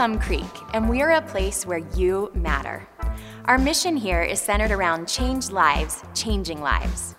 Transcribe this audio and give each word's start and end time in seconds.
Plum 0.00 0.18
Creek, 0.18 0.54
and 0.72 0.88
we 0.88 1.02
are 1.02 1.10
a 1.10 1.20
place 1.20 1.66
where 1.66 1.84
you 1.94 2.30
matter. 2.32 2.88
Our 3.44 3.58
mission 3.58 3.98
here 3.98 4.22
is 4.22 4.40
centered 4.40 4.70
around 4.70 5.06
change 5.06 5.50
lives, 5.50 6.02
changing 6.14 6.62
lives. 6.62 7.16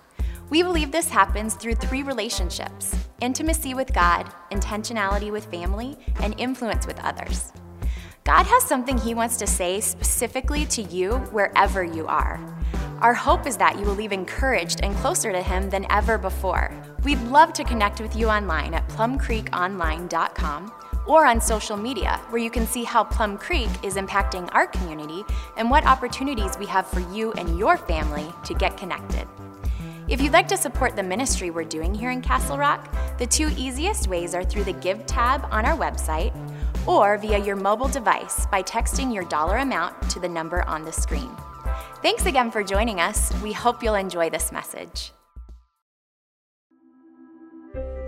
We 0.49 0.63
believe 0.63 0.91
this 0.91 1.07
happens 1.07 1.53
through 1.53 1.75
three 1.75 2.01
relationships 2.01 2.95
intimacy 3.21 3.75
with 3.75 3.93
God, 3.93 4.33
intentionality 4.51 5.31
with 5.31 5.45
family, 5.45 5.95
and 6.21 6.33
influence 6.39 6.87
with 6.87 6.99
others. 7.01 7.53
God 8.23 8.47
has 8.47 8.63
something 8.63 8.97
He 8.97 9.13
wants 9.13 9.37
to 9.37 9.45
say 9.45 9.79
specifically 9.79 10.65
to 10.65 10.81
you 10.81 11.17
wherever 11.29 11.83
you 11.83 12.07
are. 12.07 12.39
Our 13.01 13.13
hope 13.13 13.45
is 13.45 13.57
that 13.57 13.77
you 13.77 13.85
will 13.85 13.93
leave 13.93 14.11
encouraged 14.11 14.79
and 14.81 14.95
closer 14.95 15.31
to 15.31 15.43
Him 15.43 15.69
than 15.69 15.85
ever 15.91 16.17
before. 16.17 16.73
We'd 17.03 17.21
love 17.25 17.53
to 17.53 17.63
connect 17.63 18.01
with 18.01 18.15
you 18.15 18.27
online 18.27 18.73
at 18.73 18.87
plumcreekonline.com 18.89 20.71
or 21.05 21.25
on 21.25 21.41
social 21.41 21.77
media, 21.77 22.19
where 22.29 22.41
you 22.41 22.49
can 22.49 22.67
see 22.67 22.83
how 22.83 23.03
Plum 23.03 23.37
Creek 23.37 23.69
is 23.83 23.95
impacting 23.95 24.49
our 24.53 24.67
community 24.67 25.23
and 25.57 25.69
what 25.69 25.85
opportunities 25.85 26.57
we 26.57 26.65
have 26.65 26.87
for 26.87 26.99
you 27.11 27.31
and 27.33 27.57
your 27.57 27.77
family 27.77 28.31
to 28.43 28.53
get 28.53 28.77
connected. 28.77 29.27
If 30.07 30.21
you'd 30.21 30.33
like 30.33 30.47
to 30.49 30.57
support 30.57 30.95
the 30.95 31.03
ministry 31.03 31.51
we're 31.51 31.63
doing 31.63 31.93
here 31.93 32.11
in 32.11 32.21
Castle 32.21 32.57
Rock, 32.57 32.93
the 33.17 33.25
two 33.25 33.49
easiest 33.57 34.07
ways 34.07 34.35
are 34.35 34.43
through 34.43 34.65
the 34.65 34.73
Give 34.73 35.05
tab 35.05 35.47
on 35.51 35.65
our 35.65 35.77
website 35.77 36.35
or 36.87 37.17
via 37.17 37.37
your 37.37 37.55
mobile 37.55 37.87
device 37.87 38.45
by 38.47 38.61
texting 38.63 39.13
your 39.13 39.23
dollar 39.25 39.57
amount 39.57 40.09
to 40.09 40.19
the 40.19 40.27
number 40.27 40.63
on 40.63 40.83
the 40.83 40.91
screen. 40.91 41.29
Thanks 42.01 42.25
again 42.25 42.51
for 42.51 42.63
joining 42.63 42.99
us. 42.99 43.31
We 43.41 43.53
hope 43.53 43.83
you'll 43.83 43.95
enjoy 43.95 44.29
this 44.29 44.51
message. 44.51 45.13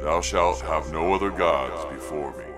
Thou 0.01 0.19
shalt 0.19 0.59
have 0.61 0.91
no 0.91 1.13
other 1.13 1.29
gods 1.29 1.85
before 1.93 2.35
me. 2.37 2.52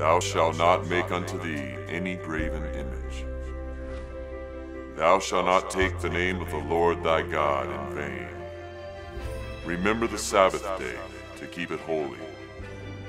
Thou 0.00 0.18
shalt 0.18 0.56
not 0.56 0.88
make 0.88 1.10
unto 1.10 1.36
thee 1.36 1.76
any 1.86 2.16
graven 2.16 2.64
image. 2.74 3.26
Thou 4.96 5.18
shalt 5.18 5.44
not 5.44 5.68
take 5.68 6.00
the 6.00 6.08
name 6.08 6.40
of 6.40 6.50
the 6.50 6.56
Lord 6.56 7.04
thy 7.04 7.20
God 7.20 7.66
in 7.68 7.94
vain. 7.94 8.28
Remember 9.66 10.06
the 10.06 10.16
Sabbath 10.16 10.62
day 10.78 10.96
to 11.36 11.46
keep 11.46 11.70
it 11.70 11.80
holy. 11.80 12.16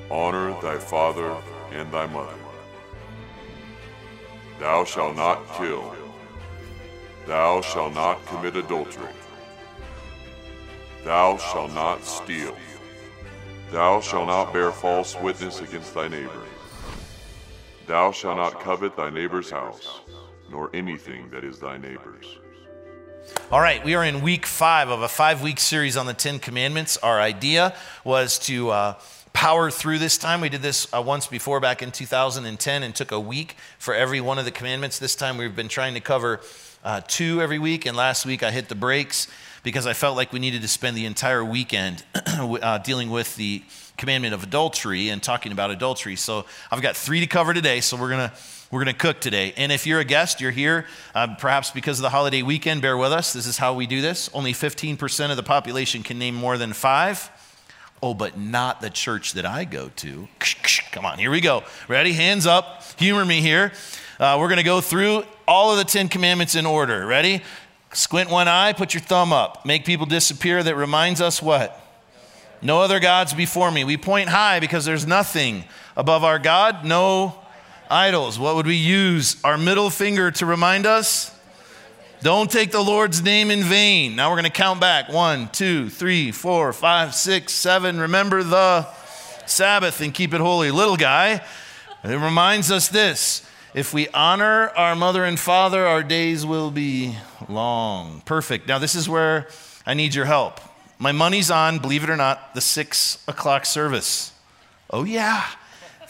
Honor 0.09 0.51
thy 0.61 0.77
father 0.77 1.33
and 1.71 1.89
thy 1.93 2.07
mother. 2.07 2.35
Thou 4.59 4.83
shalt 4.83 5.15
not 5.15 5.47
kill. 5.53 5.95
Thou 7.25 7.61
shalt 7.61 7.93
not 7.93 8.25
commit 8.25 8.57
adultery. 8.57 9.15
Thou 11.05 11.37
shalt 11.37 11.73
not 11.73 12.03
steal. 12.03 12.57
Thou 13.71 14.01
shalt 14.01 14.27
not 14.27 14.51
bear 14.51 14.73
false 14.73 15.15
witness 15.15 15.61
against 15.61 15.93
thy 15.93 16.09
neighbor. 16.09 16.43
Thou 17.87 18.11
shalt 18.11 18.37
not 18.37 18.59
covet 18.61 18.95
thy 18.95 19.09
neighbor's 19.09 19.49
house 19.49 20.01
nor 20.51 20.69
anything 20.73 21.29
that 21.29 21.43
is 21.43 21.59
thy 21.59 21.77
neighbor's. 21.77 22.37
All 23.51 23.61
right, 23.61 23.83
we 23.83 23.95
are 23.95 24.03
in 24.03 24.21
week 24.21 24.45
five 24.45 24.89
of 24.89 25.01
a 25.01 25.07
five 25.07 25.41
week 25.41 25.59
series 25.59 25.95
on 25.95 26.05
the 26.05 26.13
Ten 26.13 26.39
Commandments. 26.39 26.97
Our 26.97 27.19
idea 27.21 27.75
was 28.03 28.37
to 28.39 28.69
uh, 28.69 28.99
power 29.33 29.71
through 29.71 29.99
this 29.99 30.17
time. 30.17 30.41
We 30.41 30.49
did 30.49 30.61
this 30.61 30.91
uh, 30.93 31.01
once 31.01 31.27
before 31.27 31.59
back 31.59 31.81
in 31.81 31.91
2010 31.91 32.83
and 32.83 32.95
took 32.95 33.11
a 33.11 33.19
week 33.19 33.55
for 33.77 33.93
every 33.93 34.19
one 34.19 34.37
of 34.37 34.45
the 34.45 34.51
commandments. 34.51 34.99
This 34.99 35.15
time 35.15 35.37
we've 35.37 35.55
been 35.55 35.69
trying 35.69 35.93
to 35.93 36.01
cover 36.01 36.41
uh, 36.83 37.01
two 37.07 37.41
every 37.41 37.59
week, 37.59 37.85
and 37.85 37.95
last 37.95 38.25
week 38.25 38.43
I 38.43 38.51
hit 38.51 38.67
the 38.67 38.75
brakes 38.75 39.27
because 39.63 39.85
I 39.85 39.93
felt 39.93 40.17
like 40.17 40.33
we 40.33 40.39
needed 40.39 40.63
to 40.63 40.67
spend 40.67 40.97
the 40.97 41.05
entire 41.05 41.45
weekend 41.45 42.03
uh, 42.25 42.79
dealing 42.79 43.09
with 43.09 43.35
the 43.35 43.63
commandment 44.01 44.33
of 44.33 44.41
adultery 44.41 45.09
and 45.09 45.21
talking 45.21 45.51
about 45.51 45.69
adultery. 45.69 46.15
So 46.15 46.45
I've 46.71 46.81
got 46.81 46.97
three 46.97 47.19
to 47.19 47.27
cover 47.27 47.53
today, 47.53 47.81
so 47.81 47.95
we're 47.95 48.09
to 48.09 48.33
we're 48.71 48.83
to 48.85 48.93
cook 48.93 49.19
today. 49.19 49.53
And 49.57 49.71
if 49.71 49.85
you're 49.85 49.99
a 49.99 50.05
guest, 50.05 50.41
you're 50.41 50.49
here, 50.49 50.85
uh, 51.13 51.35
perhaps 51.35 51.71
because 51.71 51.99
of 51.99 52.03
the 52.03 52.09
holiday 52.09 52.41
weekend, 52.41 52.81
bear 52.81 52.97
with 52.97 53.11
us. 53.11 53.33
This 53.33 53.45
is 53.45 53.57
how 53.57 53.73
we 53.73 53.85
do 53.85 54.01
this. 54.01 54.29
Only 54.33 54.53
15% 54.53 55.29
of 55.29 55.35
the 55.35 55.43
population 55.43 56.03
can 56.03 56.17
name 56.17 56.35
more 56.35 56.57
than 56.57 56.71
five. 56.71 57.29
Oh, 58.01 58.13
but 58.13 58.39
not 58.39 58.79
the 58.79 58.89
church 58.89 59.33
that 59.33 59.45
I 59.45 59.65
go 59.65 59.89
to. 59.97 60.27
Come 60.93 61.05
on, 61.05 61.19
here 61.19 61.29
we 61.29 61.41
go. 61.41 61.63
Ready? 61.89 62.13
Hands 62.13 62.45
up. 62.45 62.83
Humor 62.97 63.25
me 63.25 63.41
here. 63.41 63.73
Uh, 64.19 64.37
we're 64.39 64.47
to 64.57 64.63
go 64.63 64.79
through 64.79 65.25
all 65.47 65.71
of 65.71 65.77
the 65.77 65.83
Ten 65.83 66.07
Commandments 66.07 66.55
in 66.55 66.65
order. 66.65 67.05
Ready? 67.05 67.43
Squint 67.91 68.29
one 68.29 68.47
eye, 68.47 68.71
put 68.71 68.93
your 68.93 69.01
thumb 69.01 69.33
up. 69.33 69.65
Make 69.65 69.83
people 69.83 70.05
disappear. 70.05 70.63
That 70.63 70.77
reminds 70.77 71.19
us 71.19 71.41
what? 71.41 71.77
No 72.61 72.81
other 72.81 72.99
gods 72.99 73.33
before 73.33 73.71
me. 73.71 73.83
We 73.83 73.97
point 73.97 74.29
high 74.29 74.59
because 74.59 74.85
there's 74.85 75.07
nothing 75.07 75.63
above 75.95 76.23
our 76.23 76.37
God. 76.37 76.85
No 76.85 77.39
idols. 77.89 78.37
What 78.37 78.55
would 78.55 78.67
we 78.67 78.75
use? 78.75 79.37
Our 79.43 79.57
middle 79.57 79.89
finger 79.89 80.31
to 80.31 80.45
remind 80.45 80.85
us? 80.85 81.35
Don't 82.21 82.51
take 82.51 82.71
the 82.71 82.81
Lord's 82.81 83.23
name 83.23 83.49
in 83.49 83.63
vain. 83.63 84.15
Now 84.15 84.29
we're 84.29 84.35
going 84.35 84.43
to 84.43 84.51
count 84.51 84.79
back. 84.79 85.09
One, 85.09 85.49
two, 85.49 85.89
three, 85.89 86.31
four, 86.31 86.71
five, 86.71 87.15
six, 87.15 87.51
seven. 87.51 87.99
Remember 87.99 88.43
the 88.43 88.87
Sabbath 89.47 90.01
and 90.01 90.13
keep 90.13 90.33
it 90.33 90.39
holy. 90.39 90.69
Little 90.69 90.97
guy, 90.97 91.43
it 92.03 92.15
reminds 92.15 92.71
us 92.71 92.89
this 92.89 93.43
if 93.73 93.93
we 93.93 94.07
honor 94.09 94.69
our 94.69 94.95
mother 94.95 95.23
and 95.25 95.39
father, 95.39 95.87
our 95.87 96.03
days 96.03 96.45
will 96.45 96.69
be 96.69 97.15
long. 97.49 98.21
Perfect. 98.25 98.67
Now, 98.67 98.77
this 98.77 98.93
is 98.93 99.09
where 99.09 99.47
I 99.85 99.95
need 99.95 100.13
your 100.13 100.25
help. 100.25 100.59
My 101.01 101.11
money's 101.11 101.49
on, 101.49 101.79
believe 101.79 102.03
it 102.03 102.11
or 102.11 102.15
not, 102.15 102.53
the 102.53 102.61
six 102.61 103.23
o'clock 103.27 103.65
service. 103.65 104.33
Oh, 104.91 105.03
yeah, 105.03 105.43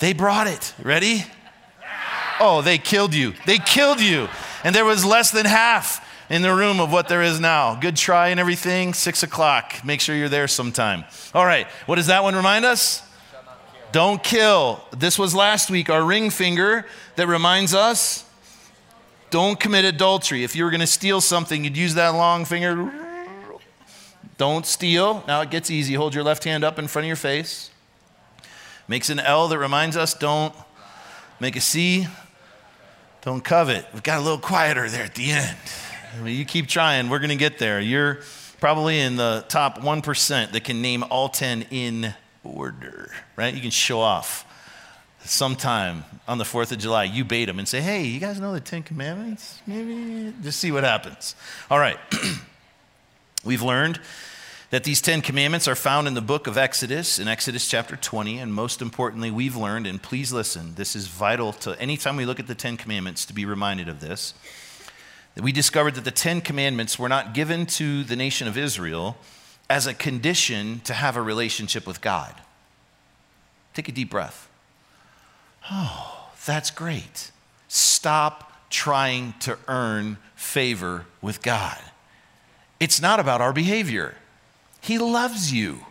they 0.02 0.12
brought 0.12 0.48
it. 0.48 0.74
Ready? 0.84 1.24
Oh, 2.42 2.62
they 2.62 2.78
killed 2.78 3.16
you. 3.16 3.34
They 3.46 3.58
killed 3.58 4.02
you. 4.02 4.28
And 4.66 4.76
there 4.76 4.84
was 4.84 5.06
less 5.06 5.32
than 5.32 5.46
half 5.46 6.06
in 6.30 6.42
the 6.42 6.54
room 6.54 6.82
of 6.82 6.92
what 6.92 7.08
there 7.08 7.22
is 7.22 7.40
now. 7.40 7.76
Good 7.76 7.96
try 7.96 8.30
and 8.30 8.40
everything. 8.40 8.94
Six 8.94 9.24
o'clock. 9.24 9.86
Make 9.86 10.02
sure 10.02 10.14
you're 10.14 10.28
there 10.28 10.50
sometime. 10.50 11.06
All 11.34 11.46
right. 11.46 11.68
What 11.86 11.96
does 11.96 12.08
that 12.08 12.24
one 12.24 12.36
remind 12.36 12.66
us? 12.66 13.02
Don't 13.94 14.22
kill. 14.22 14.84
This 14.98 15.18
was 15.18 15.34
last 15.34 15.70
week, 15.72 15.90
our 15.90 16.04
ring 16.04 16.30
finger 16.30 16.86
that 17.16 17.28
reminds 17.28 17.74
us 17.74 18.26
don't 19.30 19.58
commit 19.58 19.86
adultery. 19.86 20.44
If 20.44 20.54
you 20.54 20.66
were 20.66 20.70
going 20.70 20.82
to 20.82 20.88
steal 20.88 21.22
something, 21.22 21.64
you'd 21.64 21.78
use 21.78 21.94
that 21.94 22.10
long 22.10 22.44
finger. 22.44 22.92
Don't 24.38 24.66
steal. 24.66 25.24
Now 25.28 25.42
it 25.42 25.50
gets 25.50 25.70
easy. 25.70 25.94
Hold 25.94 26.16
your 26.16 26.24
left 26.24 26.44
hand 26.44 26.64
up 26.64 26.80
in 26.80 26.88
front 26.88 27.06
of 27.06 27.08
your 27.08 27.16
face. 27.16 27.70
Makes 28.88 29.10
an 29.10 29.20
L 29.20 29.48
that 29.48 29.58
reminds 29.58 29.96
us 29.96 30.14
don't 30.14 30.54
make 31.40 31.56
a 31.56 31.62
C 31.62 32.08
don't 33.22 33.44
covet. 33.44 33.86
We've 33.94 34.04
got 34.04 34.20
a 34.20 34.22
little 34.22 34.40
quieter 34.40 34.90
there 34.90 35.04
at 35.04 35.14
the 35.14 35.32
end. 35.32 35.58
I 36.18 36.22
mean, 36.22 36.38
you 36.38 36.44
keep 36.44 36.68
trying, 36.68 37.08
we're 37.10 37.20
going 37.20 37.30
to 37.30 37.36
get 37.36 37.60
there. 37.60 37.80
You're 37.80 38.20
probably 38.60 39.00
in 39.00 39.16
the 39.16 39.46
top 39.48 39.80
1% 39.80 40.52
that 40.52 40.64
can 40.64 40.82
name 40.82 41.04
all 41.10 41.30
10 41.30 41.68
in 41.70 42.14
order, 42.44 43.12
right? 43.36 43.54
You 43.54 43.62
can 43.62 43.70
show 43.70 44.00
off 44.00 44.46
sometime 45.24 46.04
on 46.28 46.40
the 46.40 46.44
4th 46.44 46.72
of 46.72 46.80
July. 46.80 47.04
You 47.04 47.24
bait 47.24 47.46
them 47.46 47.60
and 47.60 47.68
say, 47.68 47.80
hey, 47.80 48.06
you 48.06 48.20
guys 48.20 48.40
know 48.40 48.54
the 48.54 48.60
Ten 48.60 48.82
Commandments? 48.82 49.62
Maybe 49.68 50.34
just 50.42 50.60
see 50.60 50.72
what 50.72 50.84
happens. 50.84 51.36
All 51.70 51.78
right. 51.80 51.98
We've 53.44 53.62
learned 53.64 54.00
that 54.70 54.84
these 54.84 55.02
Ten 55.02 55.22
Commandments 55.22 55.68
are 55.68 55.76
found 55.76 56.08
in 56.08 56.14
the 56.14 56.22
book 56.22 56.48
of 56.48 56.58
Exodus, 56.58 57.20
in 57.20 57.28
Exodus 57.28 57.68
chapter 57.68 57.96
20. 57.96 58.38
And 58.38 58.54
most 58.54 58.82
importantly, 58.82 59.32
we've 59.32 59.56
learned, 59.56 59.88
and 59.88 60.02
please 60.02 60.32
listen, 60.32 60.76
this 60.76 60.96
is 60.96 61.08
vital 61.08 61.52
to 61.54 61.80
anytime 61.82 62.16
we 62.16 62.26
look 62.26 62.40
at 62.40 62.48
the 62.48 62.56
Ten 62.56 62.78
Commandments 62.78 63.26
to 63.26 63.34
be 63.34 63.46
reminded 63.46 63.90
of 63.90 64.00
this, 64.00 64.34
that 65.36 65.44
we 65.44 65.52
discovered 65.52 65.96
that 65.96 66.06
the 66.06 66.12
Ten 66.12 66.40
Commandments 66.40 67.00
were 67.00 67.10
not 67.10 67.34
given 67.34 67.66
to 67.66 68.04
the 68.04 68.16
nation 68.16 68.48
of 68.48 68.58
Israel 68.58 69.18
as 69.70 69.88
a 69.88 69.94
condition 69.94 70.82
to 70.82 70.94
have 70.94 71.18
a 71.18 71.22
relationship 71.22 71.88
with 71.88 72.00
God. 72.00 72.34
Take 73.74 73.90
a 73.90 73.92
deep 73.92 74.12
breath. 74.12 74.50
Oh, 75.70 76.30
that's 76.46 76.72
great. 76.72 77.32
Stop 77.68 78.70
trying 78.70 79.34
to 79.40 79.58
earn 79.68 80.18
favor 80.36 81.06
with 81.22 81.42
God. 81.42 81.80
It's 82.82 83.00
not 83.00 83.20
about 83.20 83.42
our 83.42 83.54
behavior. 83.54 84.16
He 84.82 84.98
loves 84.98 85.54
you. 85.54 85.86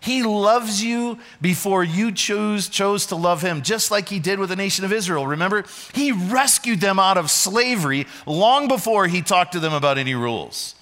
He 0.00 0.22
loves 0.22 0.82
you 0.82 1.18
before 1.42 1.84
you 1.84 2.10
chose, 2.10 2.68
chose 2.68 3.04
to 3.06 3.16
love 3.16 3.42
him, 3.42 3.60
just 3.60 3.90
like 3.90 4.08
he 4.08 4.18
did 4.18 4.38
with 4.38 4.48
the 4.48 4.56
nation 4.56 4.86
of 4.86 4.92
Israel. 4.94 5.26
Remember, 5.26 5.62
he 5.92 6.10
rescued 6.10 6.80
them 6.80 6.98
out 6.98 7.18
of 7.18 7.30
slavery 7.30 8.06
long 8.26 8.66
before 8.66 9.08
he 9.08 9.20
talked 9.20 9.52
to 9.52 9.60
them 9.60 9.74
about 9.74 9.98
any 9.98 10.14
rules. 10.14 10.74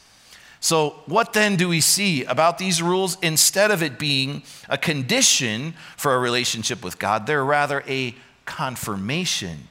So, 0.61 1.00
what 1.06 1.32
then 1.32 1.56
do 1.56 1.69
we 1.69 1.81
see 1.81 2.25
about 2.25 2.58
these 2.58 2.81
rules? 2.81 3.19
Instead 3.20 3.73
of 3.73 3.82
it 3.82 3.99
being 3.99 4.44
a 4.69 4.79
condition 4.79 5.75
for 5.96 6.14
a 6.14 6.19
relationship 6.20 6.85
with 6.85 6.99
God, 7.00 7.26
they're 7.26 7.44
rather 7.44 7.82
a 7.88 8.14
confirmation 8.44 9.69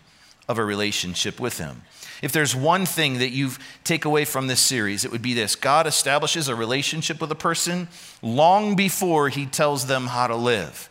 of 0.49 0.57
a 0.57 0.65
relationship 0.65 1.39
with 1.39 1.57
him. 1.57 1.83
If 2.21 2.31
there's 2.31 2.55
one 2.55 2.85
thing 2.85 3.19
that 3.19 3.29
you 3.29 3.51
take 3.83 4.03
away 4.03 4.25
from 4.25 4.47
this 4.47 4.59
series, 4.59 5.05
it 5.05 5.11
would 5.11 5.21
be 5.21 5.33
this 5.33 5.55
God 5.55 5.87
establishes 5.87 6.47
a 6.47 6.55
relationship 6.55 7.21
with 7.21 7.31
a 7.31 7.35
person 7.35 7.87
long 8.21 8.75
before 8.75 9.29
he 9.29 9.45
tells 9.45 9.87
them 9.87 10.07
how 10.07 10.27
to 10.27 10.35
live. 10.35 10.89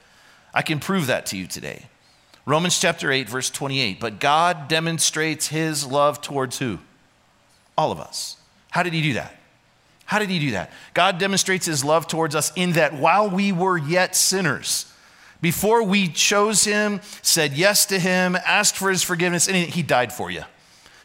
I 0.54 0.62
can 0.62 0.80
prove 0.80 1.06
that 1.06 1.26
to 1.26 1.36
you 1.36 1.46
today. 1.46 1.86
Romans 2.46 2.80
chapter 2.80 3.12
8, 3.12 3.28
verse 3.28 3.50
28. 3.50 4.00
But 4.00 4.20
God 4.20 4.68
demonstrates 4.68 5.48
his 5.48 5.84
love 5.86 6.22
towards 6.22 6.58
who? 6.58 6.78
All 7.76 7.92
of 7.92 8.00
us. 8.00 8.38
How 8.70 8.82
did 8.82 8.94
he 8.94 9.02
do 9.02 9.12
that? 9.14 9.34
How 10.06 10.18
did 10.18 10.30
he 10.30 10.38
do 10.38 10.52
that? 10.52 10.72
God 10.94 11.18
demonstrates 11.18 11.66
his 11.66 11.84
love 11.84 12.06
towards 12.06 12.34
us 12.34 12.50
in 12.56 12.72
that 12.72 12.94
while 12.94 13.28
we 13.28 13.52
were 13.52 13.76
yet 13.76 14.16
sinners, 14.16 14.90
before 15.42 15.82
we 15.82 16.08
chose 16.08 16.64
him, 16.64 17.02
said 17.20 17.52
yes 17.52 17.84
to 17.86 17.98
him, 17.98 18.34
asked 18.46 18.76
for 18.76 18.88
his 18.88 19.02
forgiveness, 19.02 19.46
and 19.46 19.56
he 19.56 19.82
died 19.82 20.10
for 20.10 20.30
you. 20.30 20.44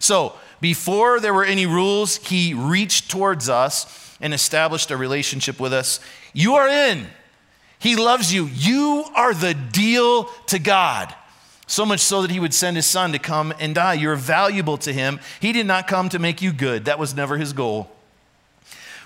So, 0.04 0.34
before 0.60 1.22
there 1.22 1.34
were 1.34 1.46
any 1.46 1.66
rules, 1.66 2.18
he 2.18 2.54
reached 2.54 3.10
towards 3.10 3.48
us 3.48 4.18
and 4.20 4.34
established 4.34 4.92
a 4.92 4.98
relationship 4.98 5.62
with 5.62 5.72
us. 5.72 6.02
You 6.34 6.56
are 6.56 6.68
in. 6.68 7.08
He 7.80 7.96
loves 7.96 8.34
you. 8.34 8.48
You 8.48 9.06
are 9.16 9.34
the 9.34 9.54
deal 9.54 10.26
to 10.48 10.60
God. 10.60 11.16
So 11.68 11.86
much 11.86 12.02
so 12.02 12.22
that 12.22 12.32
he 12.32 12.42
would 12.42 12.54
send 12.54 12.76
his 12.76 12.86
son 12.86 13.14
to 13.14 13.18
come 13.20 13.54
and 13.62 13.74
die. 13.74 13.94
You're 13.94 14.18
valuable 14.18 14.78
to 14.80 14.92
him. 14.92 15.22
He 15.40 15.54
did 15.54 15.66
not 15.66 15.88
come 15.88 16.10
to 16.10 16.20
make 16.20 16.42
you 16.42 16.52
good, 16.52 16.84
that 16.84 17.00
was 17.00 17.16
never 17.16 17.38
his 17.38 17.54
goal. 17.54 17.90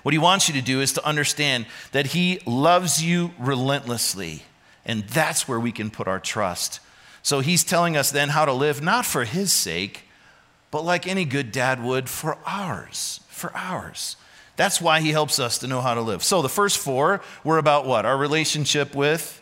What 0.02 0.16
he 0.16 0.20
wants 0.20 0.48
you 0.48 0.56
to 0.56 0.64
do 0.64 0.82
is 0.82 0.94
to 0.94 1.06
understand 1.06 1.68
that 1.92 2.08
he 2.08 2.40
loves 2.48 3.04
you 3.04 3.34
relentlessly. 3.38 4.42
And 4.84 5.04
that's 5.04 5.48
where 5.48 5.60
we 5.60 5.72
can 5.72 5.92
put 5.92 6.08
our 6.08 6.20
trust. 6.20 6.80
So 7.22 7.42
he's 7.42 7.64
telling 7.64 7.96
us 7.96 8.10
then 8.10 8.30
how 8.30 8.46
to 8.46 8.54
live, 8.54 8.82
not 8.82 9.06
for 9.06 9.26
his 9.26 9.54
sake, 9.54 10.04
but 10.72 10.84
like 10.84 11.08
any 11.08 11.26
good 11.26 11.52
dad 11.52 11.84
would, 11.84 12.10
for 12.10 12.38
ours. 12.46 13.22
For 13.30 13.56
ours. 13.56 14.18
That's 14.56 14.82
why 14.82 15.02
he 15.02 15.12
helps 15.12 15.40
us 15.40 15.60
to 15.60 15.68
know 15.68 15.82
how 15.82 15.94
to 15.94 16.02
live. 16.02 16.24
So 16.24 16.42
the 16.42 16.50
first 16.50 16.80
four 16.80 17.22
were 17.44 17.60
about 17.60 17.86
what? 17.86 18.06
Our 18.06 18.18
relationship 18.18 18.96
with 18.96 19.42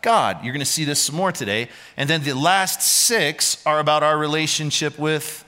God. 0.00 0.42
You're 0.42 0.52
going 0.52 0.60
to 0.60 0.66
see 0.66 0.84
this 0.84 1.00
some 1.00 1.16
more 1.16 1.32
today. 1.32 1.68
And 1.96 2.08
then 2.08 2.22
the 2.22 2.34
last 2.34 2.80
six 2.80 3.64
are 3.66 3.78
about 3.78 4.02
our 4.02 4.16
relationship 4.16 4.98
with 4.98 5.44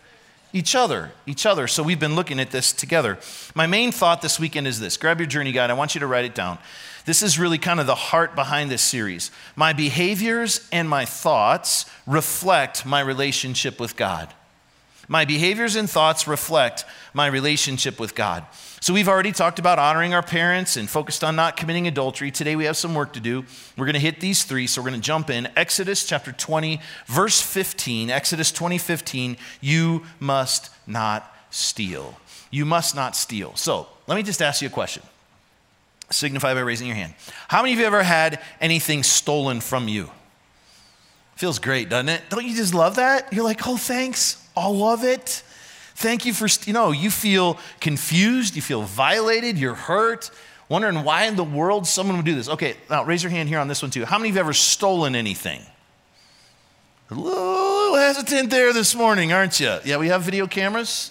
each 0.52 0.74
other, 0.74 1.12
each 1.26 1.46
other. 1.46 1.66
So 1.66 1.82
we've 1.82 2.00
been 2.00 2.16
looking 2.16 2.40
at 2.40 2.50
this 2.50 2.72
together. 2.72 3.18
My 3.54 3.66
main 3.66 3.92
thought 3.92 4.20
this 4.20 4.38
weekend 4.38 4.66
is 4.66 4.80
this 4.80 4.96
grab 4.96 5.18
your 5.18 5.26
journey 5.26 5.52
guide. 5.52 5.70
I 5.70 5.74
want 5.74 5.94
you 5.94 6.00
to 6.00 6.06
write 6.06 6.24
it 6.24 6.34
down. 6.34 6.58
This 7.06 7.22
is 7.22 7.38
really 7.38 7.58
kind 7.58 7.80
of 7.80 7.86
the 7.86 7.94
heart 7.94 8.34
behind 8.34 8.70
this 8.70 8.82
series. 8.82 9.30
My 9.56 9.72
behaviors 9.72 10.68
and 10.70 10.88
my 10.88 11.04
thoughts 11.04 11.86
reflect 12.06 12.84
my 12.84 13.00
relationship 13.00 13.80
with 13.80 13.96
God. 13.96 14.32
My 15.10 15.24
behaviors 15.24 15.74
and 15.74 15.90
thoughts 15.90 16.28
reflect 16.28 16.84
my 17.14 17.26
relationship 17.26 17.98
with 17.98 18.14
God. 18.14 18.46
So 18.80 18.94
we've 18.94 19.08
already 19.08 19.32
talked 19.32 19.58
about 19.58 19.80
honoring 19.80 20.14
our 20.14 20.22
parents 20.22 20.76
and 20.76 20.88
focused 20.88 21.24
on 21.24 21.34
not 21.34 21.56
committing 21.56 21.88
adultery. 21.88 22.30
Today 22.30 22.54
we 22.54 22.66
have 22.66 22.76
some 22.76 22.94
work 22.94 23.14
to 23.14 23.20
do. 23.20 23.44
We're 23.76 23.86
going 23.86 23.94
to 23.94 24.00
hit 24.00 24.20
these 24.20 24.44
three, 24.44 24.68
so 24.68 24.80
we're 24.80 24.90
going 24.90 25.00
to 25.00 25.04
jump 25.04 25.28
in. 25.28 25.48
Exodus 25.56 26.06
chapter 26.06 26.30
20, 26.30 26.80
verse 27.06 27.42
15. 27.42 28.08
Exodus 28.08 28.52
20, 28.52 28.78
15. 28.78 29.36
You 29.60 30.04
must 30.20 30.70
not 30.86 31.34
steal. 31.50 32.16
You 32.52 32.64
must 32.64 32.94
not 32.94 33.16
steal. 33.16 33.56
So 33.56 33.88
let 34.06 34.14
me 34.14 34.22
just 34.22 34.40
ask 34.40 34.62
you 34.62 34.68
a 34.68 34.70
question. 34.70 35.02
Signify 36.10 36.54
by 36.54 36.60
raising 36.60 36.86
your 36.86 36.94
hand. 36.94 37.14
How 37.48 37.62
many 37.62 37.72
of 37.72 37.80
you 37.80 37.84
ever 37.84 38.04
had 38.04 38.38
anything 38.60 39.02
stolen 39.02 39.60
from 39.60 39.88
you? 39.88 40.08
Feels 41.34 41.58
great, 41.58 41.88
doesn't 41.88 42.10
it? 42.10 42.22
Don't 42.28 42.46
you 42.46 42.54
just 42.54 42.74
love 42.74 42.94
that? 42.94 43.32
You're 43.32 43.44
like, 43.44 43.66
oh, 43.66 43.76
thanks. 43.76 44.39
I'll 44.60 44.76
love 44.76 45.04
it. 45.04 45.42
Thank 45.94 46.24
you 46.24 46.32
for, 46.32 46.48
you 46.66 46.72
know, 46.72 46.92
you 46.92 47.10
feel 47.10 47.58
confused, 47.80 48.56
you 48.56 48.62
feel 48.62 48.82
violated, 48.82 49.58
you're 49.58 49.74
hurt, 49.74 50.30
wondering 50.68 51.02
why 51.04 51.24
in 51.24 51.36
the 51.36 51.44
world 51.44 51.86
someone 51.86 52.16
would 52.16 52.24
do 52.24 52.34
this. 52.34 52.48
Okay, 52.48 52.76
now 52.88 53.04
raise 53.04 53.22
your 53.22 53.30
hand 53.30 53.48
here 53.48 53.58
on 53.58 53.68
this 53.68 53.82
one 53.82 53.90
too. 53.90 54.04
How 54.04 54.18
many 54.18 54.30
of 54.30 54.34
you 54.34 54.38
have 54.38 54.46
ever 54.46 54.54
stolen 54.54 55.14
anything? 55.14 55.62
A 57.10 57.14
little 57.14 57.96
hesitant 57.96 58.50
there 58.50 58.72
this 58.72 58.94
morning, 58.94 59.32
aren't 59.32 59.58
you? 59.58 59.78
Yeah, 59.84 59.96
we 59.98 60.08
have 60.08 60.22
video 60.22 60.46
cameras. 60.46 61.10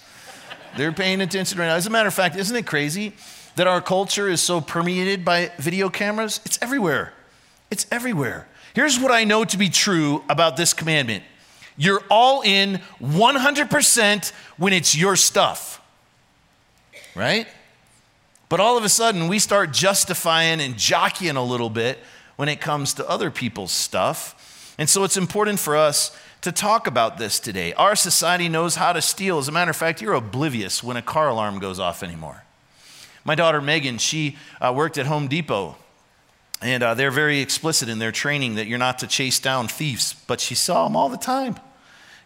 They're 0.78 0.94
paying 0.94 1.19
attention 1.22 1.60
right 1.60 1.68
now. 1.68 1.75
As 1.75 1.88
a 1.88 1.90
matter 1.90 2.07
of 2.07 2.13
fact, 2.13 2.36
isn't 2.36 2.56
it 2.56 2.66
crazy 2.66 3.13
that 3.57 3.68
our 3.68 3.81
culture 3.81 4.30
is 4.30 4.42
so 4.42 4.62
permeated 4.62 5.25
by 5.25 5.52
video 5.57 5.90
cameras? 5.90 6.40
It's 6.45 6.57
everywhere. 6.62 7.13
It's 7.69 7.86
everywhere. 7.92 8.48
Here's 8.74 9.00
what 9.00 9.12
I 9.12 9.24
know 9.24 9.44
to 9.44 9.57
be 9.57 9.69
true 9.69 10.24
about 10.30 10.56
this 10.56 10.74
commandment 10.74 11.24
you're 11.80 12.04
all 12.12 12.42
in 12.42 12.81
100% 13.02 14.31
when 14.58 14.74
it's 14.74 14.96
your 14.96 15.16
stuff, 15.16 15.81
right? 17.16 17.48
But 18.50 18.60
all 18.60 18.78
of 18.78 18.84
a 18.84 18.90
sudden, 18.90 19.30
we 19.30 19.40
start 19.40 19.72
justifying 19.72 20.60
and 20.60 20.78
jockeying 20.78 21.38
a 21.38 21.44
little 21.44 21.70
bit 21.70 21.98
when 22.36 22.50
it 22.50 22.60
comes 22.60 22.94
to 22.96 23.10
other 23.10 23.31
people's 23.31 23.72
stuff. 23.72 24.76
And 24.78 24.90
so 24.90 25.06
it's 25.06 25.16
important 25.16 25.60
for 25.60 25.78
us 25.78 26.16
to 26.42 26.52
talk 26.52 26.86
about 26.86 27.18
this 27.18 27.40
today. 27.40 27.72
Our 27.74 27.96
society 27.96 28.50
knows 28.50 28.76
how 28.76 28.92
to 28.92 29.02
steal. 29.02 29.38
As 29.38 29.48
a 29.48 29.52
matter 29.54 29.72
of 29.72 29.78
fact, 29.78 30.02
you're 30.02 30.14
oblivious 30.14 30.84
when 30.84 30.98
a 30.98 31.02
car 31.02 31.30
alarm 31.30 31.60
goes 31.60 31.80
off 31.80 32.04
anymore. 32.04 32.44
My 33.24 33.36
daughter 33.36 33.62
Megan, 33.62 34.00
she 34.00 34.38
uh, 34.60 34.74
worked 34.76 34.98
at 34.98 35.06
Home 35.06 35.30
Depot 35.30 35.78
and 36.62 36.84
uh, 36.84 36.94
they're 36.94 37.12
very 37.12 37.40
explicit 37.40 37.88
in 37.88 38.00
their 38.00 38.12
training 38.12 38.56
that 38.56 38.68
you're 38.68 38.78
not 38.78 39.00
to 39.00 39.08
chase 39.08 39.40
down 39.40 39.70
thieves, 39.70 40.16
but 40.28 40.42
she 40.42 40.56
saw 40.56 40.86
them 40.86 40.96
all 40.96 41.08
the 41.08 41.18
time. 41.18 41.56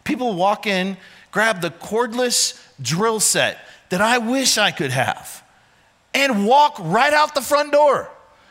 People 0.04 0.34
walk 0.34 0.66
in, 0.66 0.96
grab 1.32 1.60
the 1.60 1.70
cordless 1.70 2.62
drill 2.80 3.20
set 3.20 3.58
that 3.88 4.00
I 4.00 4.18
wish 4.18 4.58
I 4.58 4.70
could 4.70 4.90
have, 4.90 5.42
and 6.14 6.46
walk 6.46 6.76
right 6.78 7.12
out 7.12 7.34
the 7.34 7.40
front 7.40 7.72
door. 7.72 8.08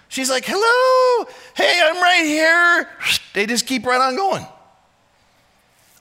She's 0.09 0.29
like, 0.29 0.45
hello, 0.45 1.27
hey, 1.55 1.81
I'm 1.83 1.95
right 1.95 2.23
here. 2.23 2.89
They 3.33 3.45
just 3.45 3.65
keep 3.65 3.85
right 3.85 4.01
on 4.01 4.15
going. 4.15 4.45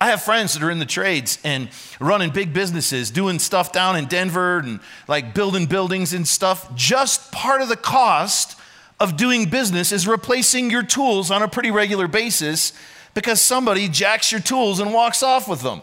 I 0.03 0.07
have 0.07 0.21
friends 0.23 0.55
that 0.55 0.65
are 0.65 0.71
in 0.71 0.81
the 0.81 0.85
trades 0.85 1.39
and 1.45 1.69
running 2.01 2.31
big 2.31 2.53
businesses, 2.53 3.11
doing 3.11 3.39
stuff 3.39 3.71
down 3.71 3.97
in 3.97 4.07
Denver 4.07 4.59
and 4.59 4.81
like 5.07 5.33
building 5.33 5.67
buildings 5.67 6.13
and 6.13 6.27
stuff. 6.27 6.75
Just 6.75 7.31
part 7.31 7.63
of 7.63 7.69
the 7.69 7.77
cost 7.77 8.59
of 8.99 9.17
doing 9.17 9.49
business 9.49 9.93
is 9.93 10.09
replacing 10.09 10.71
your 10.71 10.83
tools 10.83 11.31
on 11.31 11.43
a 11.43 11.49
pretty 11.49 11.71
regular 11.71 12.09
basis 12.09 12.73
because 13.15 13.41
somebody 13.41 13.89
jacks 13.89 14.33
your 14.33 14.41
tools 14.41 14.81
and 14.81 14.93
walks 14.93 15.23
off 15.23 15.49
with 15.49 15.63
them. 15.63 15.83